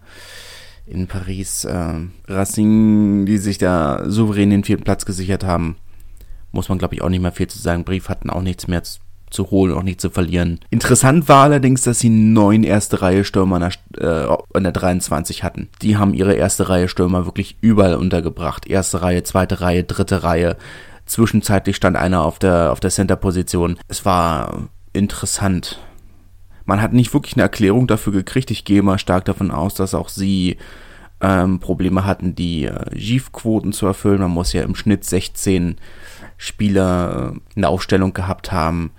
in 0.86 1.08
Paris. 1.08 1.66
Äh, 1.66 1.94
Racing, 2.28 3.26
die 3.26 3.38
sich 3.38 3.58
da 3.58 4.04
souverän 4.10 4.50
den 4.50 4.64
vierten 4.64 4.84
Platz 4.84 5.06
gesichert 5.06 5.44
haben, 5.44 5.78
muss 6.52 6.70
man 6.70 6.78
glaube 6.78 6.96
ich 6.96 7.02
auch 7.02 7.10
nicht 7.10 7.22
mehr 7.22 7.32
viel 7.32 7.48
zu 7.48 7.60
sagen. 7.60 7.84
Brief 7.84 8.10
hatten 8.10 8.30
auch 8.30 8.42
nichts 8.42 8.68
mehr 8.68 8.84
zu 9.30 9.52
holen, 9.52 9.74
auch 9.74 9.84
nicht 9.84 10.02
zu 10.02 10.10
verlieren. 10.10 10.60
Interessant 10.70 11.28
war 11.28 11.44
allerdings, 11.44 11.82
dass 11.82 12.00
sie 12.00 12.10
neun 12.10 12.64
erste 12.64 13.02
Reihe 13.02 13.24
Stürmer 13.24 13.58
an 13.58 13.72
der, 13.98 14.40
äh, 14.54 14.62
der 14.62 14.72
23 14.72 15.44
hatten. 15.44 15.70
Die 15.82 15.98
haben 15.98 16.14
ihre 16.14 16.34
erste 16.34 16.70
Reihe 16.70 16.88
Stürmer 16.88 17.26
wirklich 17.26 17.58
überall 17.62 17.96
untergebracht. 17.96 18.68
Erste 18.68 19.02
Reihe, 19.02 19.24
zweite 19.24 19.62
Reihe, 19.62 19.84
dritte 19.84 20.24
Reihe. 20.24 20.58
Zwischenzeitlich 21.06 21.76
stand 21.76 21.98
einer 21.98 22.24
auf 22.24 22.40
der, 22.40 22.72
auf 22.72 22.80
der 22.80 22.92
Center-Position. 22.92 23.78
Es 23.88 24.06
war 24.06 24.70
interessant. 24.94 25.80
Man 26.66 26.82
hat 26.82 26.94
nicht 26.94 27.14
wirklich 27.14 27.34
eine 27.34 27.44
Erklärung 27.44 27.88
dafür 27.88 28.14
gekriegt. 28.14 28.52
Ich 28.52 28.64
gehe 28.64 28.84
mal 28.84 29.00
stark 29.00 29.26
davon 29.26 29.50
aus, 29.50 29.74
dass 29.74 29.96
auch 29.96 30.10
sie 30.10 30.58
ähm, 31.22 31.60
Probleme 31.60 32.06
hatten, 32.06 32.36
die 32.36 32.66
äh, 32.66 32.96
Gif-Quoten 32.96 33.74
zu 33.74 33.86
erfüllen. 33.88 34.22
Man 34.22 34.32
muss 34.32 34.54
ja 34.54 34.64
im 34.64 34.76
Schnitt 34.76 35.04
16 35.04 35.78
Spieler 36.38 37.34
äh, 37.34 37.40
in 37.56 37.62
der 37.64 37.70
Aufstellung 37.70 38.14
gehabt 38.14 38.52
haben, 38.52 38.92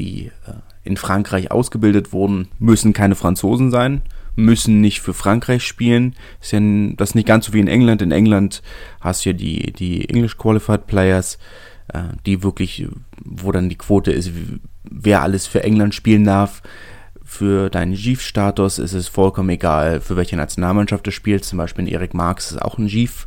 die 0.00 0.26
äh, 0.46 0.52
in 0.82 0.96
Frankreich 0.96 1.50
ausgebildet 1.50 2.12
wurden, 2.12 2.48
müssen 2.58 2.92
keine 2.92 3.14
Franzosen 3.14 3.70
sein, 3.70 4.02
müssen 4.34 4.80
nicht 4.80 5.00
für 5.00 5.12
Frankreich 5.12 5.64
spielen. 5.64 6.16
Ist 6.40 6.52
ja 6.52 6.60
das 6.96 7.10
ist 7.10 7.14
nicht 7.14 7.28
ganz 7.28 7.46
so 7.46 7.52
wie 7.52 7.60
in 7.60 7.68
England. 7.68 8.00
In 8.02 8.12
England 8.12 8.62
hast 9.00 9.24
du 9.24 9.30
ja 9.30 9.32
die, 9.34 9.72
die 9.72 10.08
English 10.08 10.38
Qualified 10.38 10.86
Players, 10.86 11.38
äh, 11.92 12.04
die 12.24 12.42
wirklich, 12.42 12.86
wo 13.22 13.52
dann 13.52 13.68
die 13.68 13.76
Quote 13.76 14.10
ist, 14.12 14.30
wer 14.90 15.22
alles 15.22 15.46
für 15.46 15.62
England 15.62 15.94
spielen 15.94 16.24
darf. 16.24 16.62
Für 17.22 17.70
deinen 17.70 17.94
GIF-Status 17.94 18.78
ist 18.78 18.94
es 18.94 19.06
vollkommen 19.06 19.50
egal, 19.50 20.00
für 20.00 20.16
welche 20.16 20.36
Nationalmannschaft 20.36 21.06
du 21.06 21.12
spielst. 21.12 21.50
Zum 21.50 21.58
Beispiel 21.58 21.88
Erik 21.88 22.14
Marx 22.14 22.50
ist 22.50 22.60
auch 22.60 22.76
ein 22.78 22.88
GIF, 22.88 23.26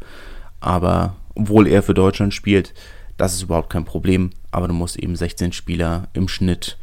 aber 0.60 1.15
obwohl 1.36 1.68
er 1.68 1.84
für 1.84 1.94
Deutschland 1.94 2.34
spielt, 2.34 2.74
das 3.15 3.34
ist 3.36 3.44
überhaupt 3.44 3.70
kein 3.70 3.86
Problem, 3.86 4.32
aber 4.54 4.68
du 4.68 4.74
musst 4.74 4.98
eben 4.98 5.16
16 5.16 5.52
Spieler 5.52 6.08
im 6.14 6.28
Schnitt 6.28 6.78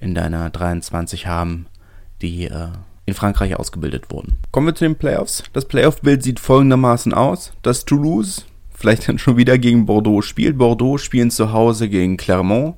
in 0.00 0.14
deiner 0.14 0.50
23 0.50 1.26
haben, 1.26 1.66
die 2.22 2.44
äh, 2.44 2.68
in 3.06 3.14
Frankreich 3.14 3.56
ausgebildet 3.56 4.10
wurden. 4.10 4.38
Kommen 4.50 4.66
wir 4.66 4.74
zu 4.74 4.84
den 4.84 4.96
Playoffs. 4.96 5.44
Das 5.52 5.66
Playoff-Bild 5.66 6.22
sieht 6.22 6.40
folgendermaßen 6.40 7.12
aus, 7.12 7.52
dass 7.62 7.84
Toulouse 7.84 8.46
vielleicht 8.74 9.08
dann 9.08 9.18
schon 9.18 9.36
wieder 9.36 9.58
gegen 9.58 9.86
Bordeaux 9.86 10.22
spielt. 10.22 10.58
Bordeaux 10.58 10.98
spielen 10.98 11.30
zu 11.30 11.52
Hause 11.52 11.88
gegen 11.88 12.16
Clermont 12.16 12.76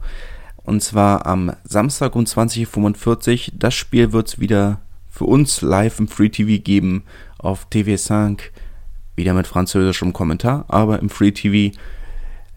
und 0.64 0.82
zwar 0.82 1.26
am 1.26 1.52
Samstag 1.64 2.14
um 2.16 2.24
20.45 2.24 3.48
Uhr. 3.48 3.54
Das 3.58 3.74
Spiel 3.74 4.12
wird 4.12 4.28
es 4.28 4.40
wieder 4.40 4.80
für 5.08 5.24
uns 5.24 5.62
live 5.62 5.98
im 5.98 6.08
Free 6.08 6.28
TV 6.28 6.62
geben 6.62 7.04
auf 7.38 7.68
TV5, 7.72 8.38
wieder 9.14 9.32
mit 9.32 9.46
französischem 9.46 10.12
Kommentar, 10.12 10.66
aber 10.68 10.98
im 10.98 11.08
Free 11.08 11.30
TV 11.30 11.76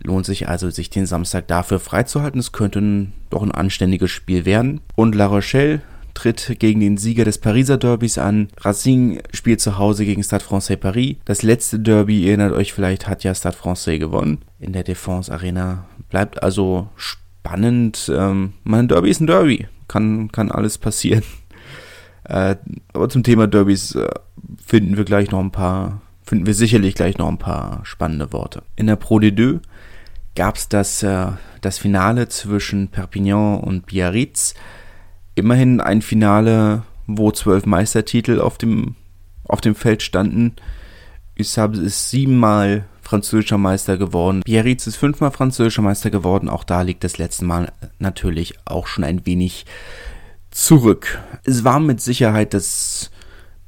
Lohnt 0.02 0.26
sich 0.26 0.48
also, 0.48 0.70
sich 0.70 0.90
den 0.90 1.06
Samstag 1.06 1.48
dafür 1.48 1.80
freizuhalten. 1.80 2.40
Es 2.40 2.52
könnte 2.52 2.80
ein, 2.80 3.14
doch 3.30 3.44
ein 3.44 3.52
anständiges 3.52 4.12
Spiel 4.12 4.46
werden. 4.46 4.82
Und 4.96 5.16
La 5.16 5.26
Rochelle 5.26 5.82
tritt 6.14 6.60
gegen 6.60 6.80
den 6.80 6.98
Sieger 6.98 7.26
des 7.26 7.38
Pariser 7.38 7.78
Derbys 7.78 8.18
an. 8.18 8.50
Racing 8.60 9.22
spielt 9.34 9.62
zu 9.62 9.78
Hause 9.78 10.06
gegen 10.06 10.24
Stade 10.24 10.44
Francais 10.44 10.78
Paris. 10.78 11.16
Das 11.26 11.44
letzte 11.44 11.80
Derby, 11.80 12.22
ihr 12.22 12.30
erinnert 12.30 12.54
euch 12.54 12.74
vielleicht, 12.74 13.08
hat 13.08 13.24
ja 13.24 13.34
Stade 13.34 13.56
Francais 13.56 14.00
gewonnen 14.00 14.40
in 14.60 14.74
der 14.74 14.84
Défense 14.84 15.32
Arena. 15.32 15.86
Bleibt 16.10 16.44
also 16.44 16.90
spannend. 16.96 18.12
Ähm, 18.14 18.54
mein 18.64 18.88
Derby 18.88 19.10
ist 19.10 19.22
ein 19.22 19.28
Derby. 19.28 19.68
Kann, 19.88 20.32
kann 20.32 20.52
alles 20.52 20.78
passieren. 20.78 21.24
Äh, 22.26 22.58
aber 22.94 23.10
zum 23.10 23.24
Thema 23.24 23.48
Derbys 23.48 23.96
äh, 23.96 24.08
finden 24.64 24.98
wir 24.98 25.04
gleich 25.04 25.32
noch 25.32 25.40
ein 25.40 25.50
paar, 25.50 26.02
finden 26.22 26.46
wir 26.46 26.54
sicherlich 26.54 26.94
gleich 26.94 27.18
noch 27.18 27.28
ein 27.28 27.40
paar 27.40 27.80
spannende 27.86 28.32
Worte. 28.32 28.62
In 28.76 28.86
der 28.86 28.98
Pro 28.98 29.18
D2 29.18 29.62
gab 30.40 30.56
es 30.56 30.70
das, 30.70 31.04
äh, 31.04 31.28
das 31.60 31.80
Finale 31.80 32.30
zwischen 32.30 32.88
Perpignan 32.88 33.60
und 33.60 33.88
Biarritz. 33.88 34.54
Immerhin 35.36 35.82
ein 35.82 36.02
Finale, 36.02 36.84
wo 37.08 37.30
zwölf 37.34 37.66
Meistertitel 37.66 38.40
auf 38.40 38.58
dem, 38.58 38.96
auf 39.44 39.60
dem 39.60 39.76
Feld 39.76 40.02
standen. 40.02 40.56
Usab 41.38 41.76
ist 41.76 42.10
siebenmal 42.10 42.86
französischer 43.02 43.58
Meister 43.58 43.98
geworden. 43.98 44.40
Biarritz 44.46 44.88
ist 44.88 44.96
fünfmal 44.96 45.32
französischer 45.32 45.82
Meister 45.82 46.10
geworden. 46.10 46.48
Auch 46.48 46.64
da 46.64 46.84
liegt 46.84 47.04
das 47.04 47.18
letzte 47.18 47.44
Mal 47.44 47.74
natürlich 47.98 48.54
auch 48.64 48.88
schon 48.88 49.04
ein 49.04 49.26
wenig 49.26 49.66
zurück. 50.52 51.20
Es 51.44 51.66
war 51.66 51.82
mit 51.82 52.00
Sicherheit 52.00 52.54
das 52.54 53.12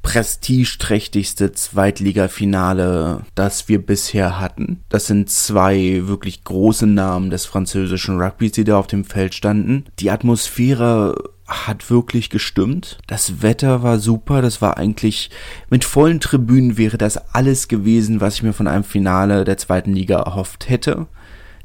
prestigeträchtigste 0.02 1.52
Zweitligafinale, 1.52 3.22
das 3.34 3.68
wir 3.68 3.84
bisher 3.84 4.40
hatten. 4.40 4.82
Das 4.88 5.06
sind 5.06 5.30
zwei 5.30 6.02
wirklich 6.06 6.44
große 6.44 6.86
Namen 6.86 7.30
des 7.30 7.46
französischen 7.46 8.20
Rugbys, 8.20 8.52
die 8.52 8.64
da 8.64 8.78
auf 8.78 8.88
dem 8.88 9.04
Feld 9.04 9.34
standen. 9.34 9.84
Die 10.00 10.10
Atmosphäre 10.10 11.14
hat 11.46 11.90
wirklich 11.90 12.30
gestimmt. 12.30 12.98
Das 13.06 13.42
Wetter 13.42 13.82
war 13.82 13.98
super. 13.98 14.42
Das 14.42 14.62
war 14.62 14.76
eigentlich 14.76 15.30
mit 15.70 15.84
vollen 15.84 16.20
Tribünen 16.20 16.76
wäre 16.76 16.98
das 16.98 17.34
alles 17.34 17.68
gewesen, 17.68 18.20
was 18.20 18.36
ich 18.36 18.42
mir 18.42 18.52
von 18.52 18.66
einem 18.66 18.84
Finale 18.84 19.44
der 19.44 19.58
zweiten 19.58 19.92
Liga 19.92 20.18
erhofft 20.18 20.68
hätte 20.68 21.06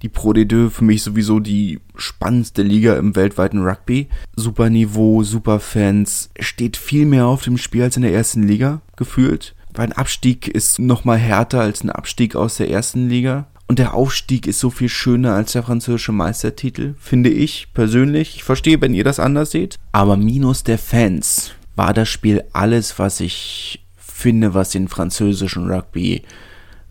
die 0.02 0.10
Pro 0.10 0.32
D2 0.32 0.70
für 0.70 0.84
mich 0.84 1.04
sowieso 1.04 1.40
die 1.40 1.80
spannendste 1.96 2.62
Liga 2.62 2.96
im 2.98 3.16
weltweiten 3.16 3.62
Rugby. 3.62 4.08
Super 4.36 4.70
Niveau, 4.70 5.24
super 5.24 5.60
Fans. 5.60 6.30
Steht 6.40 6.78
viel 6.78 7.06
mehr 7.06 7.26
auf 7.26 7.44
dem 7.44 7.58
Spiel 7.58 7.84
als 7.84 7.96
in 7.96 8.04
der 8.04 8.14
ersten 8.14 8.44
Liga, 8.44 8.82
gefühlt. 8.96 9.56
Weil 9.74 9.88
ein 9.88 9.94
Abstieg 9.94 10.48
ist 10.48 10.80
nochmal 10.80 11.18
härter 11.18 11.62
als 11.62 11.84
ein 11.84 11.90
Abstieg 11.90 12.36
aus 12.36 12.58
der 12.58 12.70
ersten 12.70 13.10
Liga. 13.10 13.48
Und 13.68 13.80
der 13.80 13.94
Aufstieg 13.94 14.48
ist 14.48 14.60
so 14.60 14.70
viel 14.70 14.88
schöner 14.88 15.34
als 15.34 15.52
der 15.52 15.64
französische 15.64 16.14
Meistertitel, 16.14 16.96
finde 17.00 17.30
ich 17.30 17.74
persönlich. 17.74 18.38
Ich 18.38 18.44
verstehe, 18.44 18.80
wenn 18.80 18.94
ihr 18.94 19.04
das 19.04 19.20
anders 19.20 19.52
seht. 19.52 19.76
Aber 19.92 20.16
minus 20.16 20.64
der 20.64 20.78
Fans 20.78 21.52
war 21.76 21.94
das 21.94 22.08
Spiel 22.08 22.44
alles, 22.54 22.98
was 22.98 23.20
ich 23.20 23.86
finde, 23.98 24.54
was 24.54 24.70
den 24.70 24.88
französischen 24.88 25.70
Rugby 25.70 26.24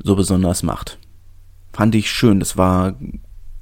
so 0.03 0.15
besonders 0.15 0.63
macht 0.63 0.99
fand 1.76 1.95
ich 1.95 2.11
schön. 2.11 2.40
Das 2.40 2.56
war 2.56 2.95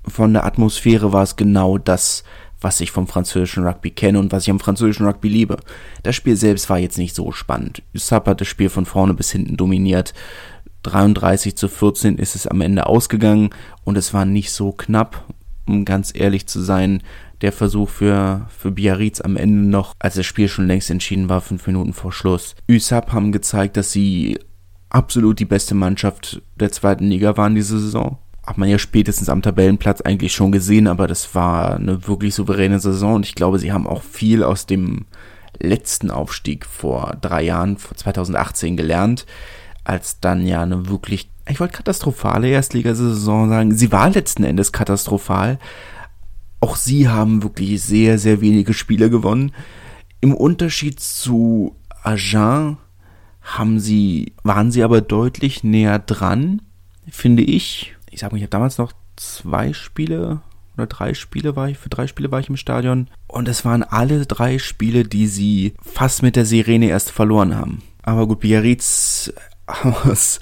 von 0.06 0.32
der 0.32 0.46
Atmosphäre 0.46 1.12
war 1.12 1.24
es 1.24 1.34
genau 1.34 1.78
das, 1.78 2.22
was 2.60 2.80
ich 2.80 2.92
vom 2.92 3.08
französischen 3.08 3.66
Rugby 3.66 3.90
kenne 3.90 4.20
und 4.20 4.30
was 4.30 4.44
ich 4.44 4.50
am 4.50 4.60
französischen 4.60 5.04
Rugby 5.04 5.28
liebe. 5.28 5.56
Das 6.04 6.14
Spiel 6.14 6.36
selbst 6.36 6.70
war 6.70 6.78
jetzt 6.78 6.96
nicht 6.96 7.16
so 7.16 7.32
spannend. 7.32 7.82
Usapp 7.92 8.28
hat 8.28 8.40
das 8.40 8.46
Spiel 8.46 8.68
von 8.68 8.86
vorne 8.86 9.14
bis 9.14 9.32
hinten 9.32 9.56
dominiert. 9.56 10.14
33 10.84 11.56
zu 11.56 11.66
14 11.66 12.18
ist 12.18 12.36
es 12.36 12.46
am 12.46 12.60
Ende 12.60 12.86
ausgegangen 12.86 13.50
und 13.82 13.98
es 13.98 14.14
war 14.14 14.24
nicht 14.24 14.52
so 14.52 14.70
knapp, 14.70 15.24
um 15.66 15.84
ganz 15.84 16.12
ehrlich 16.14 16.46
zu 16.46 16.60
sein. 16.60 17.02
Der 17.40 17.50
Versuch 17.50 17.88
für, 17.88 18.46
für 18.56 18.70
Biarritz 18.70 19.20
am 19.20 19.36
Ende 19.36 19.68
noch, 19.68 19.94
als 19.98 20.14
das 20.14 20.24
Spiel 20.24 20.46
schon 20.46 20.68
längst 20.68 20.88
entschieden 20.88 21.28
war, 21.28 21.40
fünf 21.40 21.66
Minuten 21.66 21.92
vor 21.92 22.12
Schluss. 22.12 22.54
USAP 22.70 23.12
haben 23.12 23.32
gezeigt, 23.32 23.76
dass 23.76 23.90
sie 23.90 24.38
absolut 24.94 25.40
die 25.40 25.44
beste 25.44 25.74
Mannschaft 25.74 26.40
der 26.54 26.70
zweiten 26.70 27.06
Liga 27.06 27.36
waren 27.36 27.54
diese 27.54 27.78
Saison. 27.78 28.18
hat 28.46 28.58
man 28.58 28.68
ja 28.68 28.78
spätestens 28.78 29.30
am 29.30 29.40
Tabellenplatz 29.40 30.02
eigentlich 30.02 30.34
schon 30.34 30.52
gesehen, 30.52 30.86
aber 30.86 31.06
das 31.06 31.34
war 31.34 31.76
eine 31.76 32.06
wirklich 32.06 32.34
souveräne 32.34 32.78
Saison 32.78 33.14
und 33.14 33.26
ich 33.26 33.34
glaube, 33.34 33.58
sie 33.58 33.72
haben 33.72 33.86
auch 33.86 34.02
viel 34.02 34.42
aus 34.42 34.66
dem 34.66 35.06
letzten 35.58 36.10
Aufstieg 36.10 36.66
vor 36.66 37.16
drei 37.22 37.42
Jahren, 37.42 37.78
vor 37.78 37.96
2018 37.96 38.76
gelernt, 38.76 39.24
als 39.82 40.20
dann 40.20 40.46
ja 40.46 40.62
eine 40.62 40.88
wirklich, 40.88 41.30
ich 41.48 41.58
wollte 41.58 41.76
katastrophale 41.76 42.48
Erstligasaison 42.48 43.48
sagen, 43.48 43.74
sie 43.74 43.90
war 43.92 44.10
letzten 44.10 44.44
Endes 44.44 44.72
katastrophal. 44.72 45.58
Auch 46.60 46.76
sie 46.76 47.08
haben 47.08 47.42
wirklich 47.42 47.82
sehr, 47.82 48.18
sehr 48.18 48.42
wenige 48.42 48.74
Spiele 48.74 49.08
gewonnen. 49.08 49.52
Im 50.20 50.34
Unterschied 50.34 51.00
zu 51.00 51.76
Agen 52.02 52.76
haben 53.44 53.78
sie, 53.78 54.32
waren 54.42 54.72
sie 54.72 54.82
aber 54.82 55.02
deutlich 55.02 55.62
näher 55.62 55.98
dran, 55.98 56.62
finde 57.08 57.42
ich. 57.42 57.94
Ich 58.10 58.20
sage 58.20 58.32
mal, 58.32 58.38
ich 58.38 58.42
habe 58.42 58.50
damals 58.50 58.78
noch 58.78 58.92
zwei 59.16 59.72
Spiele 59.72 60.40
oder 60.76 60.86
drei 60.86 61.14
Spiele 61.14 61.54
war 61.54 61.68
ich, 61.68 61.78
für 61.78 61.90
drei 61.90 62.06
Spiele 62.06 62.32
war 62.32 62.40
ich 62.40 62.48
im 62.48 62.56
Stadion. 62.56 63.08
Und 63.28 63.46
es 63.46 63.64
waren 63.64 63.84
alle 63.84 64.26
drei 64.26 64.58
Spiele, 64.58 65.04
die 65.04 65.28
sie 65.28 65.74
fast 65.82 66.22
mit 66.22 66.34
der 66.34 66.46
Sirene 66.46 66.88
erst 66.88 67.10
verloren 67.10 67.56
haben. 67.56 67.82
Aber 68.02 68.26
gut, 68.26 68.40
Biarritz 68.40 69.32
aus 69.66 70.40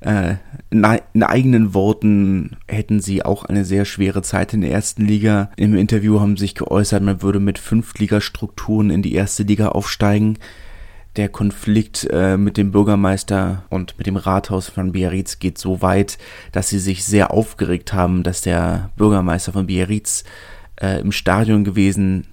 äh, 0.00 0.36
in 0.70 1.22
eigenen 1.22 1.74
Worten 1.74 2.56
hätten 2.68 3.00
sie 3.00 3.24
auch 3.24 3.44
eine 3.44 3.64
sehr 3.64 3.84
schwere 3.84 4.22
Zeit 4.22 4.54
in 4.54 4.60
der 4.60 4.70
ersten 4.70 5.04
Liga. 5.04 5.50
Im 5.56 5.74
Interview 5.74 6.20
haben 6.20 6.36
sich 6.36 6.54
geäußert, 6.54 7.02
man 7.02 7.22
würde 7.22 7.40
mit 7.40 7.58
Fünftligastrukturen 7.58 8.90
in 8.90 9.02
die 9.02 9.14
erste 9.14 9.42
Liga 9.42 9.68
aufsteigen 9.68 10.38
der 11.16 11.28
Konflikt 11.28 12.06
äh, 12.10 12.36
mit 12.36 12.56
dem 12.56 12.70
Bürgermeister 12.70 13.64
und 13.70 13.96
mit 13.98 14.06
dem 14.06 14.16
Rathaus 14.16 14.68
von 14.68 14.92
Biarritz 14.92 15.38
geht 15.38 15.58
so 15.58 15.82
weit, 15.82 16.18
dass 16.52 16.68
sie 16.68 16.78
sich 16.78 17.04
sehr 17.04 17.30
aufgeregt 17.30 17.92
haben, 17.92 18.22
dass 18.22 18.42
der 18.42 18.90
Bürgermeister 18.96 19.52
von 19.52 19.66
Biarritz 19.66 20.24
äh, 20.80 21.00
im 21.00 21.12
Stadion 21.12 21.64
gewesen 21.64 22.26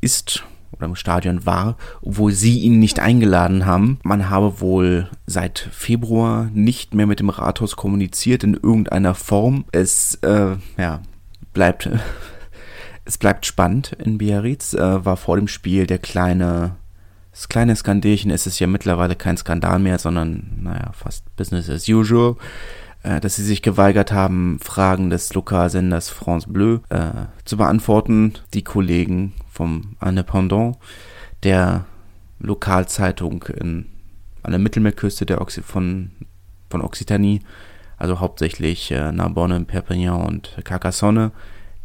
ist 0.00 0.44
oder 0.72 0.86
im 0.86 0.96
Stadion 0.96 1.46
war, 1.46 1.76
obwohl 2.02 2.32
sie 2.32 2.60
ihn 2.60 2.78
nicht 2.78 3.00
eingeladen 3.00 3.64
haben. 3.64 3.98
Man 4.02 4.28
habe 4.28 4.60
wohl 4.60 5.08
seit 5.26 5.58
Februar 5.72 6.50
nicht 6.52 6.94
mehr 6.94 7.06
mit 7.06 7.20
dem 7.20 7.30
Rathaus 7.30 7.76
kommuniziert 7.76 8.44
in 8.44 8.54
irgendeiner 8.54 9.14
Form. 9.14 9.64
Es 9.72 10.16
äh, 10.16 10.56
ja, 10.76 11.00
bleibt 11.54 11.88
es 13.06 13.16
bleibt 13.16 13.46
spannend 13.46 13.92
in 13.98 14.18
Biarritz. 14.18 14.74
Äh, 14.74 15.04
war 15.04 15.16
vor 15.16 15.36
dem 15.36 15.48
Spiel 15.48 15.86
der 15.86 15.98
kleine 15.98 16.76
das 17.36 17.50
kleine 17.50 17.76
Skandälchen 17.76 18.30
ist 18.30 18.46
es 18.46 18.58
ja 18.60 18.66
mittlerweile 18.66 19.14
kein 19.14 19.36
Skandal 19.36 19.78
mehr, 19.78 19.98
sondern, 19.98 20.58
naja, 20.62 20.90
fast 20.94 21.36
Business 21.36 21.68
as 21.68 21.86
usual, 21.86 22.36
äh, 23.02 23.20
dass 23.20 23.36
sie 23.36 23.44
sich 23.44 23.60
geweigert 23.60 24.10
haben, 24.10 24.58
Fragen 24.58 25.10
des 25.10 25.34
Lokalsenders 25.34 26.08
France 26.08 26.48
Bleu 26.48 26.78
äh, 26.88 27.26
zu 27.44 27.58
beantworten. 27.58 28.32
Die 28.54 28.64
Kollegen 28.64 29.34
vom 29.50 29.96
Independant, 30.02 30.78
der 31.42 31.84
Lokalzeitung 32.38 33.44
in, 33.60 33.84
an 34.42 34.52
der 34.52 34.58
Mittelmeerküste 34.58 35.26
der 35.26 35.42
Oxy 35.42 35.60
von, 35.60 36.12
von 36.70 36.80
Occitanie, 36.80 37.42
also 37.98 38.18
hauptsächlich 38.18 38.90
äh, 38.92 39.12
Narbonne, 39.12 39.60
Perpignan 39.66 40.24
und 40.24 40.56
Carcassonne, 40.64 41.32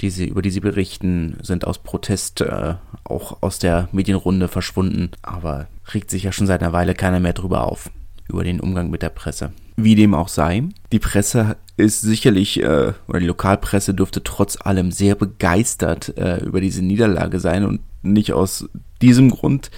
die 0.01 0.10
sie, 0.10 0.27
über 0.27 0.41
die 0.41 0.51
sie 0.51 0.60
berichten, 0.60 1.38
sind 1.41 1.65
aus 1.65 1.79
Protest 1.79 2.41
äh, 2.41 2.75
auch 3.03 3.41
aus 3.41 3.60
der 3.60 3.88
Medienrunde 3.91 4.48
verschwunden. 4.48 5.12
Aber 5.22 5.67
regt 5.93 6.10
sich 6.10 6.24
ja 6.24 6.31
schon 6.31 6.48
seit 6.48 6.62
einer 6.62 6.74
Weile 6.74 6.96
keiner 6.96 7.20
mehr 7.20 7.34
drüber 7.34 7.65
auf, 7.67 7.89
über 8.27 8.43
den 8.43 8.60
Umgang 8.60 8.89
mit 8.89 9.01
der 9.01 9.10
Presse. 9.10 9.51
Wie 9.77 9.96
dem 9.96 10.13
auch 10.13 10.27
sei, 10.27 10.63
die 10.91 11.00
Presse 11.00 11.58
ist 11.77 12.01
sicherlich, 12.01 12.62
äh, 12.62 12.93
oder 13.08 13.20
die 13.20 13.27
Lokalpresse 13.27 13.93
dürfte 13.93 14.24
trotz 14.24 14.60
allem 14.60 14.91
sehr 14.91 15.15
begeistert 15.15 16.17
äh, 16.17 16.43
über 16.43 16.62
diese 16.62 16.84
Niederlage 16.84 17.39
sein 17.39 17.65
und 17.65 17.81
nicht 18.03 18.34
aus 18.34 18.70
diesem 19.01 19.29
Grund, 19.29 19.72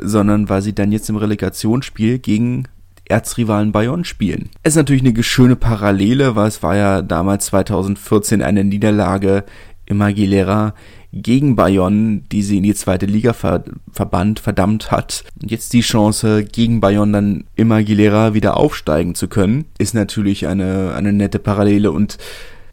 sondern 0.00 0.48
weil 0.48 0.62
sie 0.62 0.74
dann 0.74 0.92
jetzt 0.92 1.08
im 1.08 1.16
Relegationsspiel 1.16 2.18
gegen 2.18 2.68
Erzrivalen 3.08 3.72
Bayonne 3.72 4.04
spielen. 4.04 4.50
Es 4.62 4.72
ist 4.72 4.76
natürlich 4.76 5.04
eine 5.04 5.22
schöne 5.22 5.56
Parallele, 5.56 6.36
weil 6.36 6.48
es 6.48 6.62
war 6.62 6.76
ja 6.76 7.02
damals 7.02 7.46
2014 7.46 8.42
eine 8.42 8.64
Niederlage 8.64 9.44
im 9.86 10.02
Aguilera 10.02 10.74
gegen 11.12 11.56
Bayonne, 11.56 12.22
die 12.30 12.42
sie 12.42 12.58
in 12.58 12.64
die 12.64 12.74
zweite 12.74 13.06
Liga 13.06 13.32
ver 13.32 13.64
verbannt, 13.90 14.40
verdammt 14.40 14.90
hat. 14.90 15.24
Und 15.40 15.50
jetzt 15.50 15.72
die 15.72 15.80
Chance, 15.80 16.44
gegen 16.44 16.80
Bayonne 16.80 17.12
dann 17.12 17.44
im 17.54 17.72
Aguilera 17.72 18.34
wieder 18.34 18.56
aufsteigen 18.56 19.14
zu 19.14 19.28
können, 19.28 19.66
ist 19.78 19.94
natürlich 19.94 20.46
eine, 20.46 20.94
eine 20.94 21.12
nette 21.12 21.38
Parallele 21.38 21.92
und 21.92 22.18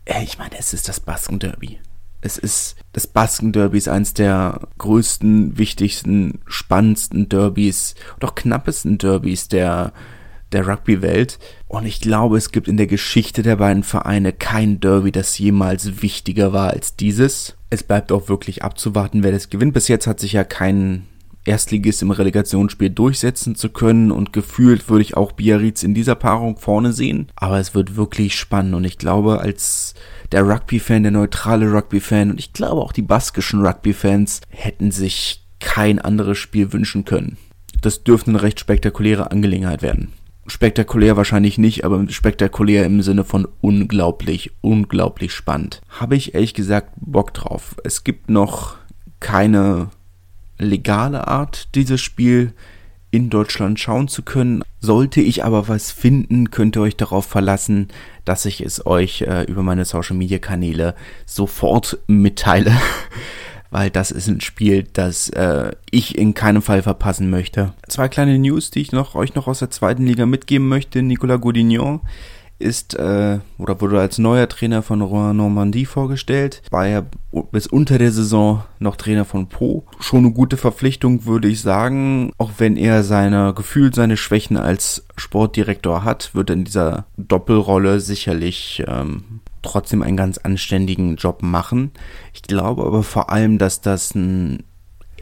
äh, 0.06 0.24
ich 0.24 0.38
meine, 0.38 0.58
es 0.60 0.74
ist 0.74 0.90
das 0.90 1.00
Basken-Derby. 1.00 1.80
Es 2.22 2.38
ist 2.38 2.76
das 2.94 3.08
Basken-Derby 3.08 3.78
ist 3.78 3.90
eines 3.90 4.14
der 4.14 4.62
größten, 4.78 5.58
wichtigsten, 5.58 6.40
spannendsten 6.46 7.28
Derbys 7.28 7.96
auch 8.22 8.36
knappesten 8.36 8.98
Derbys 8.98 9.50
der 9.50 9.94
der 10.54 10.68
Rugby-Welt. 10.68 11.40
Und 11.68 11.86
ich 11.86 12.02
glaube, 12.02 12.38
es 12.38 12.52
gibt 12.52 12.68
in 12.68 12.78
der 12.78 12.88
Geschichte 12.88 13.42
der 13.42 13.58
beiden 13.58 13.84
Vereine 13.84 14.34
kein 14.34 14.80
Derby, 14.80 15.12
das 15.12 15.38
jemals 15.38 16.02
wichtiger 16.02 16.54
war 16.54 16.72
als 16.72 16.96
dieses. 16.96 17.56
Es 17.70 17.84
bleibt 17.84 18.12
auch 18.12 18.30
wirklich 18.30 18.64
abzuwarten, 18.64 19.24
wer 19.24 19.32
das 19.32 19.50
gewinnt. 19.50 19.74
Bis 19.74 19.88
jetzt 19.88 20.08
hat 20.08 20.20
sich 20.20 20.34
ja 20.34 20.44
kein 20.44 21.08
Erstligist 21.46 22.02
im 22.02 22.12
Relegationsspiel 22.12 22.90
durchsetzen 22.90 23.56
zu 23.56 23.70
können 23.70 24.12
und 24.12 24.32
gefühlt 24.32 24.88
würde 24.88 25.02
ich 25.02 25.18
auch 25.18 25.34
Biarritz 25.34 25.84
in 25.84 25.94
dieser 25.94 26.16
Paarung 26.16 26.58
vorne 26.58 26.94
sehen. 26.94 27.28
Aber 27.36 27.60
es 27.60 27.76
wird 27.76 27.98
wirklich 27.98 28.36
spannend 28.36 28.76
und 28.76 28.86
ich 28.86 28.98
glaube, 28.98 29.42
als 29.42 29.94
der 30.32 30.48
Rugby-Fan, 30.48 31.04
der 31.04 31.12
neutrale 31.12 31.72
Rugby-Fan 31.72 32.32
und 32.32 32.40
ich 32.40 32.54
glaube 32.54 32.82
auch 32.82 32.94
die 32.94 33.02
baskischen 33.02 33.66
Rugby-Fans 33.66 34.42
hätten 34.50 34.92
sich 34.92 35.46
kein 35.60 36.00
anderes 36.00 36.38
Spiel 36.38 36.72
wünschen 36.72 37.04
können. 37.04 37.38
Das 37.82 38.04
dürfte 38.06 38.30
eine 38.30 38.42
recht 38.42 38.62
spektakuläre 38.62 39.32
Angelegenheit 39.32 39.82
werden 39.82 40.14
spektakulär 40.48 41.18
wahrscheinlich 41.18 41.58
nicht, 41.58 41.86
aber 41.86 42.06
spektakulär 42.10 42.86
im 42.86 43.02
Sinne 43.02 43.24
von 43.24 43.48
unglaublich, 43.62 44.52
unglaublich 44.62 45.34
spannend. 45.34 45.82
Habe 45.90 46.16
ich 46.16 46.34
ehrlich 46.34 46.54
gesagt 46.54 46.90
Bock 46.98 47.34
drauf. 47.34 47.76
Es 47.84 48.04
gibt 48.04 48.30
noch 48.30 48.76
keine 49.20 49.90
legale 50.58 51.28
Art, 51.28 51.76
dieses 51.76 52.02
Spiel 52.02 52.54
in 53.12 53.30
Deutschland 53.30 53.80
schauen 53.80 54.08
zu 54.08 54.24
können. 54.24 54.64
Sollte 54.80 55.22
ich 55.22 55.44
aber 55.46 55.68
was 55.68 55.92
finden, 55.92 56.50
könnt 56.52 56.76
ihr 56.76 56.82
euch 56.82 56.98
darauf 56.98 57.26
verlassen, 57.26 57.90
dass 58.26 58.46
ich 58.46 58.60
es 58.62 58.86
euch 58.86 59.22
äh, 59.22 59.44
über 59.44 59.62
meine 59.62 59.86
Social 59.86 60.18
Media 60.18 60.40
Kanäle 60.40 60.96
sofort 61.26 62.00
mitteile. 62.08 62.76
weil 63.74 63.90
das 63.90 64.12
ist 64.12 64.28
ein 64.28 64.40
Spiel, 64.40 64.86
das 64.94 65.30
äh, 65.30 65.72
ich 65.90 66.16
in 66.16 66.36
keinem 66.36 66.62
Fall 66.62 66.84
verpassen 66.84 67.32
möchte. 67.32 67.74
Zwei 67.90 68.08
kleine 68.08 68.38
News, 68.38 68.70
die 68.70 68.82
ich 68.82 68.92
noch 68.92 69.16
euch 69.16 69.34
noch 69.34 69.48
aus 69.48 69.60
der 69.60 69.72
zweiten 69.72 70.06
Liga 70.06 70.28
mitgeben 70.28 70.68
möchte. 70.68 71.02
Nicolas 71.02 71.42
Goudignon 71.42 72.02
ist 72.60 72.94
äh, 72.94 73.40
oder 73.58 73.82
wurde 73.82 74.00
als 74.00 74.20
neuer 74.20 74.48
Trainer 74.48 74.84
von 74.84 75.02
Rouen 75.02 75.36
Normandie 75.36 75.88
vorgestellt. 75.88 76.62
War 76.70 76.86
ja 76.86 77.04
bis 77.52 77.66
unter 77.66 77.98
der 77.98 78.12
Saison 78.12 78.64
noch 78.78 78.96
Trainer 78.96 79.26
von 79.26 79.50
Po. 79.50 79.86
Schon 80.00 80.20
eine 80.20 80.34
gute 80.34 80.56
Verpflichtung, 80.56 81.26
würde 81.26 81.48
ich 81.48 81.62
sagen. 81.62 82.32
Auch 82.38 82.52
wenn 82.60 82.78
er 82.78 83.04
seine 83.04 83.56
gefühlt 83.56 83.96
seine 83.96 84.18
Schwächen 84.18 84.56
als 84.56 85.04
Sportdirektor 85.18 86.04
hat, 86.04 86.36
wird 86.36 86.52
er 86.52 86.58
in 86.58 86.64
dieser 86.64 87.06
Doppelrolle 87.18 88.00
sicherlich 88.00 88.84
ähm, 88.88 89.42
trotzdem 89.64 90.04
einen 90.04 90.18
ganz 90.18 90.38
anständigen 90.38 91.16
Job 91.16 91.42
machen. 91.42 91.92
Ich 92.34 92.44
glaube 92.44 92.86
aber 92.86 93.04
vor 93.04 93.32
allem, 93.32 93.58
dass 93.58 93.82
das 93.82 94.14
ein 94.14 94.64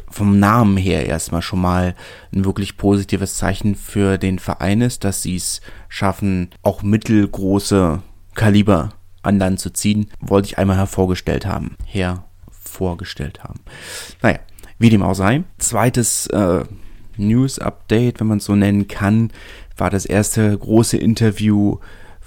vom 0.10 0.40
Namen 0.40 0.76
her 0.76 1.06
erstmal 1.06 1.42
schon 1.42 1.62
mal 1.62 1.96
ein 2.34 2.44
wirklich 2.44 2.76
positives 2.76 3.38
Zeichen 3.38 3.76
für 3.76 4.18
den 4.18 4.40
Verein 4.40 4.82
ist, 4.82 5.06
dass 5.06 5.22
sie 5.22 5.38
es 5.38 5.62
schaffen, 5.88 6.50
auch 6.62 6.84
mittelgroße 6.84 8.02
Kaliber 8.36 8.90
an 9.24 9.40
Land 9.40 9.60
zu 9.60 9.72
ziehen, 9.72 10.10
wollte 10.20 10.48
ich 10.48 10.58
einmal 10.58 10.78
hervorgestellt 10.78 11.46
haben. 11.46 11.78
Hervorgestellt 11.86 13.44
haben. 13.44 13.62
Naja, 14.22 14.40
wie 14.80 14.90
dem 14.90 15.04
auch 15.04 15.14
sei. 15.14 15.44
Zweites 15.58 16.28
äh, 16.28 16.66
News-Update, 17.18 18.20
wenn 18.20 18.28
man 18.28 18.40
es 18.40 18.46
so 18.46 18.56
nennen 18.56 18.88
kann, 18.88 19.32
war 19.78 19.90
das 19.90 20.06
erste 20.06 20.58
große 20.58 20.98
Interview 20.98 21.78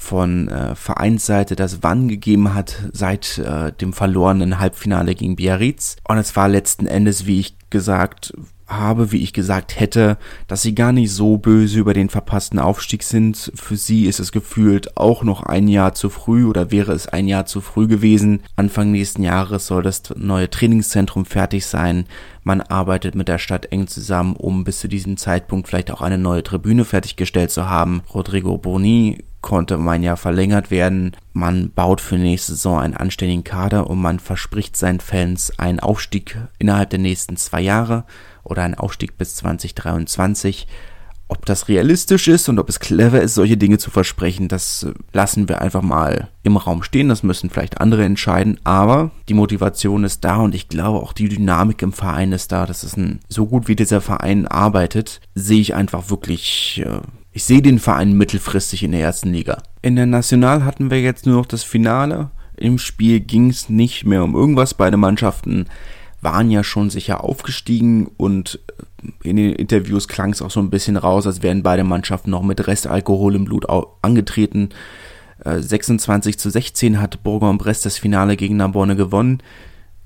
von 0.04 0.48
äh, 0.48 0.74
Vereinsseite 0.74 1.56
das 1.56 1.82
Wann 1.82 2.08
gegeben 2.08 2.54
hat 2.54 2.76
seit 2.92 3.38
äh, 3.38 3.72
dem 3.72 3.92
verlorenen 3.92 4.60
Halbfinale 4.60 5.14
gegen 5.14 5.36
Biarritz. 5.36 5.96
Und 6.06 6.18
es 6.18 6.36
war 6.36 6.48
letzten 6.48 6.86
Endes, 6.86 7.26
wie 7.26 7.40
ich 7.40 7.56
gesagt 7.70 8.34
habe, 8.66 9.12
wie 9.12 9.22
ich 9.22 9.32
gesagt 9.32 9.78
hätte, 9.78 10.16
dass 10.46 10.62
sie 10.62 10.74
gar 10.74 10.92
nicht 10.92 11.12
so 11.12 11.36
böse 11.36 11.78
über 11.78 11.92
den 11.92 12.08
verpassten 12.08 12.58
Aufstieg 12.58 13.02
sind. 13.02 13.52
Für 13.54 13.76
sie 13.76 14.06
ist 14.06 14.20
es 14.20 14.32
gefühlt 14.32 14.96
auch 14.96 15.22
noch 15.22 15.42
ein 15.42 15.68
Jahr 15.68 15.94
zu 15.94 16.08
früh 16.08 16.46
oder 16.46 16.70
wäre 16.70 16.92
es 16.92 17.06
ein 17.06 17.28
Jahr 17.28 17.46
zu 17.46 17.60
früh 17.60 17.86
gewesen. 17.86 18.42
Anfang 18.56 18.90
nächsten 18.90 19.22
Jahres 19.22 19.66
soll 19.66 19.82
das 19.82 20.02
neue 20.16 20.48
Trainingszentrum 20.48 21.26
fertig 21.26 21.66
sein. 21.66 22.06
Man 22.42 22.60
arbeitet 22.60 23.14
mit 23.14 23.28
der 23.28 23.38
Stadt 23.38 23.66
eng 23.70 23.86
zusammen, 23.86 24.36
um 24.36 24.64
bis 24.64 24.80
zu 24.80 24.88
diesem 24.88 25.16
Zeitpunkt 25.16 25.68
vielleicht 25.68 25.90
auch 25.90 26.00
eine 26.00 26.18
neue 26.18 26.42
Tribüne 26.42 26.84
fertiggestellt 26.84 27.50
zu 27.50 27.68
haben. 27.68 28.02
Rodrigo 28.14 28.56
Boni 28.56 29.24
konnte 29.44 29.76
um 29.76 29.86
ein 29.88 30.02
Jahr 30.02 30.16
verlängert 30.16 30.70
werden. 30.70 31.12
Man 31.34 31.70
baut 31.70 32.00
für 32.00 32.16
nächste 32.16 32.52
Saison 32.52 32.80
einen 32.80 32.96
anständigen 32.96 33.44
Kader 33.44 33.90
und 33.90 34.00
man 34.00 34.18
verspricht 34.18 34.74
seinen 34.74 35.00
Fans 35.00 35.58
einen 35.58 35.80
Aufstieg 35.80 36.38
innerhalb 36.58 36.88
der 36.88 36.98
nächsten 36.98 37.36
zwei 37.36 37.60
Jahre 37.60 38.04
oder 38.42 38.62
einen 38.62 38.74
Aufstieg 38.74 39.18
bis 39.18 39.36
2023. 39.36 40.66
Ob 41.28 41.44
das 41.44 41.68
realistisch 41.68 42.26
ist 42.28 42.48
und 42.48 42.58
ob 42.58 42.70
es 42.70 42.80
clever 42.80 43.20
ist, 43.20 43.34
solche 43.34 43.58
Dinge 43.58 43.76
zu 43.76 43.90
versprechen, 43.90 44.48
das 44.48 44.86
lassen 45.12 45.46
wir 45.46 45.60
einfach 45.60 45.82
mal 45.82 46.28
im 46.42 46.56
Raum 46.56 46.82
stehen. 46.82 47.10
Das 47.10 47.22
müssen 47.22 47.50
vielleicht 47.50 47.82
andere 47.82 48.04
entscheiden. 48.04 48.58
Aber 48.64 49.10
die 49.28 49.34
Motivation 49.34 50.04
ist 50.04 50.24
da 50.24 50.36
und 50.36 50.54
ich 50.54 50.68
glaube 50.68 51.00
auch 51.00 51.12
die 51.12 51.28
Dynamik 51.28 51.82
im 51.82 51.92
Verein 51.92 52.32
ist 52.32 52.50
da. 52.50 52.64
Das 52.64 52.82
ist 52.82 52.96
ein, 52.96 53.20
so 53.28 53.44
gut 53.44 53.68
wie 53.68 53.76
dieser 53.76 54.00
Verein 54.00 54.46
arbeitet, 54.46 55.20
sehe 55.34 55.60
ich 55.60 55.74
einfach 55.74 56.08
wirklich, 56.08 56.82
äh, 56.84 57.00
ich 57.34 57.42
sehe 57.42 57.62
den 57.62 57.80
Verein 57.80 58.12
mittelfristig 58.12 58.84
in 58.84 58.92
der 58.92 59.00
ersten 59.00 59.32
Liga. 59.32 59.60
In 59.82 59.96
der 59.96 60.06
National 60.06 60.64
hatten 60.64 60.90
wir 60.90 61.02
jetzt 61.02 61.26
nur 61.26 61.36
noch 61.36 61.46
das 61.46 61.64
Finale. 61.64 62.30
Im 62.56 62.78
Spiel 62.78 63.18
ging 63.18 63.50
es 63.50 63.68
nicht 63.68 64.06
mehr 64.06 64.22
um 64.22 64.36
irgendwas. 64.36 64.74
Beide 64.74 64.96
Mannschaften 64.96 65.66
waren 66.20 66.48
ja 66.52 66.62
schon 66.62 66.90
sicher 66.90 67.24
aufgestiegen 67.24 68.06
und 68.16 68.60
in 69.24 69.36
den 69.36 69.52
Interviews 69.52 70.06
klang 70.06 70.30
es 70.30 70.42
auch 70.42 70.50
so 70.50 70.60
ein 70.60 70.70
bisschen 70.70 70.96
raus, 70.96 71.26
als 71.26 71.42
wären 71.42 71.64
beide 71.64 71.82
Mannschaften 71.82 72.30
noch 72.30 72.44
mit 72.44 72.68
Restalkohol 72.68 73.34
im 73.34 73.46
Blut 73.46 73.66
angetreten. 74.00 74.68
26 75.44 76.34
äh, 76.34 76.38
zu 76.38 76.50
16 76.50 77.00
hat 77.00 77.24
Bourg-en-Bresse 77.24 77.82
das 77.82 77.98
Finale 77.98 78.36
gegen 78.36 78.58
Narbonne 78.58 78.94
gewonnen. 78.94 79.42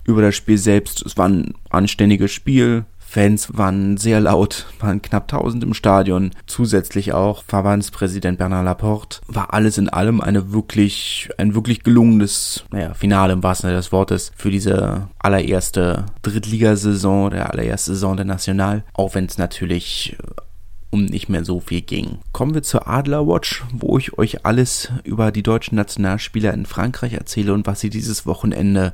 Über 0.04 0.22
das 0.22 0.34
Spiel 0.34 0.56
selbst, 0.56 1.04
es 1.04 1.18
war 1.18 1.28
ein 1.28 1.52
anständiges 1.68 2.32
Spiel. 2.32 2.86
Fans 3.10 3.56
waren 3.56 3.96
sehr 3.96 4.20
laut, 4.20 4.66
waren 4.80 5.00
knapp 5.00 5.32
1000 5.32 5.64
im 5.64 5.72
Stadion. 5.72 6.32
Zusätzlich 6.46 7.14
auch 7.14 7.42
Verbandspräsident 7.42 8.36
Bernard 8.36 8.66
Laporte. 8.66 9.20
War 9.26 9.54
alles 9.54 9.78
in 9.78 9.88
allem 9.88 10.20
eine 10.20 10.52
wirklich, 10.52 11.30
ein 11.38 11.54
wirklich 11.54 11.84
gelungenes, 11.84 12.66
naja, 12.70 12.92
Finale 12.92 13.32
im 13.32 13.42
wahrsten 13.42 13.68
Sinne 13.68 13.78
des 13.78 13.92
Wortes 13.92 14.30
für 14.36 14.50
diese 14.50 15.08
allererste 15.18 16.04
Drittligasaison, 16.20 17.30
der 17.30 17.50
allererste 17.50 17.92
Saison 17.92 18.14
der 18.14 18.26
National. 18.26 18.84
Auch 18.92 19.14
wenn 19.14 19.24
es 19.24 19.38
natürlich 19.38 20.14
äh, 20.18 20.42
um 20.90 21.06
nicht 21.06 21.30
mehr 21.30 21.46
so 21.46 21.60
viel 21.60 21.80
ging. 21.80 22.18
Kommen 22.32 22.52
wir 22.52 22.62
zur 22.62 22.88
Adler 22.88 23.26
Watch, 23.26 23.64
wo 23.72 23.96
ich 23.96 24.18
euch 24.18 24.44
alles 24.44 24.92
über 25.04 25.32
die 25.32 25.42
deutschen 25.42 25.76
Nationalspieler 25.76 26.52
in 26.52 26.66
Frankreich 26.66 27.14
erzähle 27.14 27.54
und 27.54 27.66
was 27.66 27.80
sie 27.80 27.90
dieses 27.90 28.26
Wochenende 28.26 28.92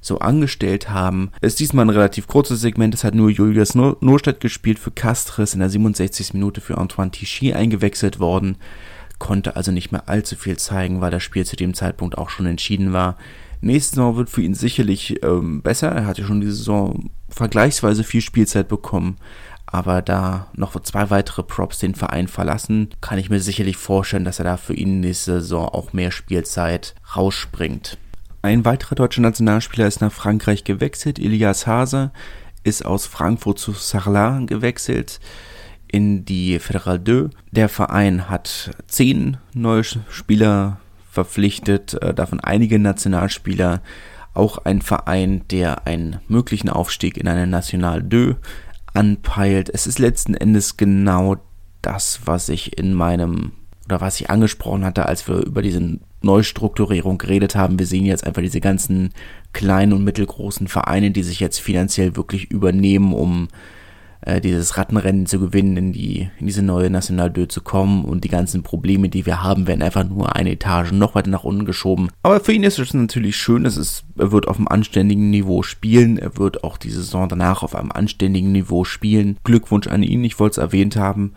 so 0.00 0.18
angestellt 0.18 0.90
haben. 0.90 1.30
Es 1.40 1.54
ist 1.54 1.60
diesmal 1.60 1.84
ein 1.84 1.90
relativ 1.90 2.26
kurzes 2.26 2.60
Segment. 2.60 2.94
Es 2.94 3.04
hat 3.04 3.14
nur 3.14 3.30
Julius 3.30 3.74
Nurstedt 3.74 4.40
gespielt 4.40 4.78
für 4.78 4.90
Castres 4.90 5.54
in 5.54 5.60
der 5.60 5.70
67. 5.70 6.34
Minute 6.34 6.60
für 6.60 6.78
Antoine 6.78 7.10
Tichy 7.10 7.52
eingewechselt 7.52 8.20
worden. 8.20 8.56
Konnte 9.18 9.56
also 9.56 9.72
nicht 9.72 9.92
mehr 9.92 10.08
allzu 10.08 10.36
viel 10.36 10.58
zeigen, 10.58 11.00
weil 11.00 11.10
das 11.10 11.22
Spiel 11.22 11.46
zu 11.46 11.56
dem 11.56 11.74
Zeitpunkt 11.74 12.18
auch 12.18 12.28
schon 12.28 12.46
entschieden 12.46 12.92
war. 12.92 13.16
Nächste 13.60 13.96
Saison 13.96 14.16
wird 14.16 14.30
für 14.30 14.42
ihn 14.42 14.54
sicherlich 14.54 15.22
ähm, 15.22 15.62
besser. 15.62 15.88
Er 15.88 16.06
hatte 16.06 16.24
schon 16.24 16.40
diese 16.40 16.52
Saison 16.52 17.10
vergleichsweise 17.28 18.04
viel 18.04 18.20
Spielzeit 18.20 18.68
bekommen. 18.68 19.16
Aber 19.66 20.00
da 20.00 20.46
noch 20.54 20.80
zwei 20.80 21.10
weitere 21.10 21.42
Props 21.42 21.78
den 21.78 21.94
Verein 21.94 22.28
verlassen, 22.28 22.90
kann 23.00 23.18
ich 23.18 23.30
mir 23.30 23.40
sicherlich 23.40 23.76
vorstellen, 23.76 24.24
dass 24.24 24.38
er 24.38 24.44
da 24.44 24.56
für 24.56 24.74
ihn 24.74 25.00
nächste 25.00 25.40
Saison 25.40 25.68
auch 25.68 25.92
mehr 25.92 26.12
Spielzeit 26.12 26.94
rausspringt. 27.16 27.98
Ein 28.46 28.64
weiterer 28.64 28.94
deutscher 28.94 29.22
Nationalspieler 29.22 29.88
ist 29.88 30.00
nach 30.00 30.12
Frankreich 30.12 30.62
gewechselt. 30.62 31.18
Elias 31.18 31.66
Hase 31.66 32.12
ist 32.62 32.86
aus 32.86 33.04
Frankfurt 33.04 33.58
zu 33.58 33.72
Sarlat 33.72 34.46
gewechselt 34.46 35.18
in 35.88 36.24
die 36.24 36.60
Fédérale 36.60 37.30
2. 37.30 37.36
Der 37.50 37.68
Verein 37.68 38.30
hat 38.30 38.70
zehn 38.86 39.38
neue 39.52 39.82
Spieler 39.82 40.78
verpflichtet, 41.10 41.94
äh, 41.94 42.14
davon 42.14 42.38
einige 42.38 42.78
Nationalspieler. 42.78 43.82
Auch 44.32 44.58
ein 44.58 44.80
Verein, 44.80 45.42
der 45.50 45.88
einen 45.88 46.20
möglichen 46.28 46.68
Aufstieg 46.68 47.16
in 47.16 47.26
eine 47.26 47.48
National 47.48 48.08
2 48.08 48.36
anpeilt. 48.94 49.70
Es 49.74 49.88
ist 49.88 49.98
letzten 49.98 50.34
Endes 50.34 50.76
genau 50.76 51.38
das, 51.82 52.20
was 52.26 52.48
ich 52.48 52.78
in 52.78 52.94
meinem 52.94 53.54
oder 53.86 54.00
was 54.00 54.20
ich 54.20 54.30
angesprochen 54.30 54.84
hatte, 54.84 55.06
als 55.06 55.26
wir 55.26 55.44
über 55.44 55.62
diesen 55.62 56.02
Neustrukturierung 56.26 57.16
geredet 57.16 57.56
haben. 57.56 57.78
Wir 57.78 57.86
sehen 57.86 58.04
jetzt 58.04 58.26
einfach 58.26 58.42
diese 58.42 58.60
ganzen 58.60 59.10
kleinen 59.52 59.94
und 59.94 60.04
mittelgroßen 60.04 60.68
Vereine, 60.68 61.10
die 61.10 61.22
sich 61.22 61.40
jetzt 61.40 61.58
finanziell 61.58 62.16
wirklich 62.16 62.50
übernehmen, 62.50 63.14
um 63.14 63.48
äh, 64.20 64.40
dieses 64.40 64.76
Rattenrennen 64.76 65.26
zu 65.26 65.38
gewinnen, 65.38 65.76
in, 65.76 65.92
die, 65.92 66.28
in 66.38 66.46
diese 66.46 66.62
neue 66.62 66.90
National 66.90 67.32
2 67.32 67.46
zu 67.46 67.60
kommen. 67.62 68.04
Und 68.04 68.24
die 68.24 68.28
ganzen 68.28 68.62
Probleme, 68.62 69.08
die 69.08 69.24
wir 69.24 69.42
haben, 69.42 69.66
werden 69.66 69.82
einfach 69.82 70.04
nur 70.04 70.36
eine 70.36 70.50
Etage 70.50 70.92
noch 70.92 71.14
weiter 71.14 71.30
nach 71.30 71.44
unten 71.44 71.64
geschoben. 71.64 72.10
Aber 72.22 72.40
für 72.40 72.52
ihn 72.52 72.64
ist 72.64 72.78
es 72.78 72.92
natürlich 72.92 73.36
schön, 73.36 73.64
dass 73.64 73.76
es, 73.76 74.04
er 74.18 74.32
wird 74.32 74.48
auf 74.48 74.58
einem 74.58 74.68
anständigen 74.68 75.30
Niveau 75.30 75.62
spielen. 75.62 76.18
Er 76.18 76.36
wird 76.36 76.64
auch 76.64 76.76
die 76.76 76.90
Saison 76.90 77.28
danach 77.28 77.62
auf 77.62 77.74
einem 77.74 77.92
anständigen 77.92 78.52
Niveau 78.52 78.84
spielen. 78.84 79.38
Glückwunsch 79.44 79.86
an 79.86 80.02
ihn, 80.02 80.24
ich 80.24 80.38
wollte 80.38 80.60
es 80.60 80.64
erwähnt 80.64 80.96
haben 80.96 81.32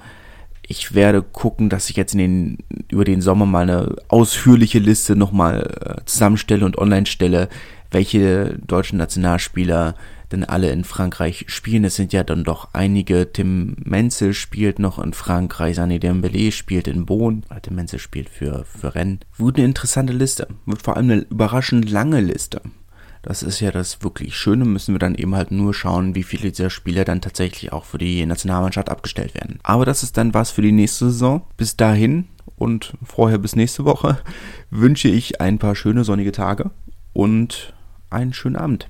ich 0.69 0.93
werde 0.93 1.23
gucken, 1.23 1.69
dass 1.69 1.89
ich 1.89 1.95
jetzt 1.95 2.13
in 2.13 2.19
den, 2.19 2.57
über 2.89 3.03
den 3.03 3.21
Sommer 3.21 3.47
mal 3.47 3.63
eine 3.63 3.95
ausführliche 4.07 4.77
Liste 4.77 5.15
nochmal 5.15 5.97
äh, 5.99 6.05
zusammenstelle 6.05 6.63
und 6.63 6.77
online 6.77 7.07
stelle, 7.07 7.49
welche 7.89 8.59
deutschen 8.67 8.99
Nationalspieler 8.99 9.95
denn 10.31 10.43
alle 10.43 10.69
in 10.69 10.83
Frankreich 10.83 11.45
spielen. 11.47 11.85
Es 11.85 11.95
sind 11.95 12.13
ja 12.13 12.23
dann 12.23 12.43
doch 12.43 12.69
einige. 12.73 13.33
Tim 13.33 13.77
Menzel 13.83 14.35
spielt 14.35 14.77
noch 14.77 14.99
in 14.99 15.13
Frankreich, 15.13 15.79
Sané 15.79 15.99
Dembélé 15.99 16.51
spielt 16.51 16.87
in 16.87 17.07
Bonn. 17.07 17.43
Tim 17.63 17.73
Menzel 17.73 17.97
spielt 17.97 18.29
für, 18.29 18.63
für 18.63 18.93
Rennes. 18.93 19.21
Wird 19.39 19.57
eine 19.57 19.65
interessante 19.65 20.13
Liste. 20.13 20.47
Wird 20.67 20.83
vor 20.83 20.97
allem 20.97 21.09
eine 21.09 21.21
überraschend 21.21 21.89
lange 21.89 22.21
Liste. 22.21 22.61
Das 23.21 23.43
ist 23.43 23.59
ja 23.59 23.71
das 23.71 24.01
wirklich 24.01 24.35
Schöne, 24.35 24.65
müssen 24.65 24.93
wir 24.93 24.99
dann 24.99 25.15
eben 25.15 25.35
halt 25.35 25.51
nur 25.51 25.73
schauen, 25.73 26.15
wie 26.15 26.23
viele 26.23 26.51
dieser 26.51 26.69
Spieler 26.69 27.03
dann 27.03 27.21
tatsächlich 27.21 27.73
auch 27.73 27.85
für 27.85 27.97
die 27.97 28.25
Nationalmannschaft 28.25 28.89
abgestellt 28.89 29.33
werden. 29.35 29.59
Aber 29.63 29.85
das 29.85 30.03
ist 30.03 30.17
dann 30.17 30.33
was 30.33 30.51
für 30.51 30.61
die 30.61 30.71
nächste 30.71 31.05
Saison. 31.05 31.41
Bis 31.57 31.75
dahin 31.75 32.27
und 32.55 32.93
vorher 33.03 33.37
bis 33.37 33.55
nächste 33.55 33.85
Woche 33.85 34.19
wünsche 34.69 35.09
ich 35.09 35.41
ein 35.41 35.59
paar 35.59 35.75
schöne 35.75 36.03
sonnige 36.03 36.31
Tage 36.31 36.71
und 37.13 37.73
einen 38.09 38.33
schönen 38.33 38.55
Abend. 38.55 38.89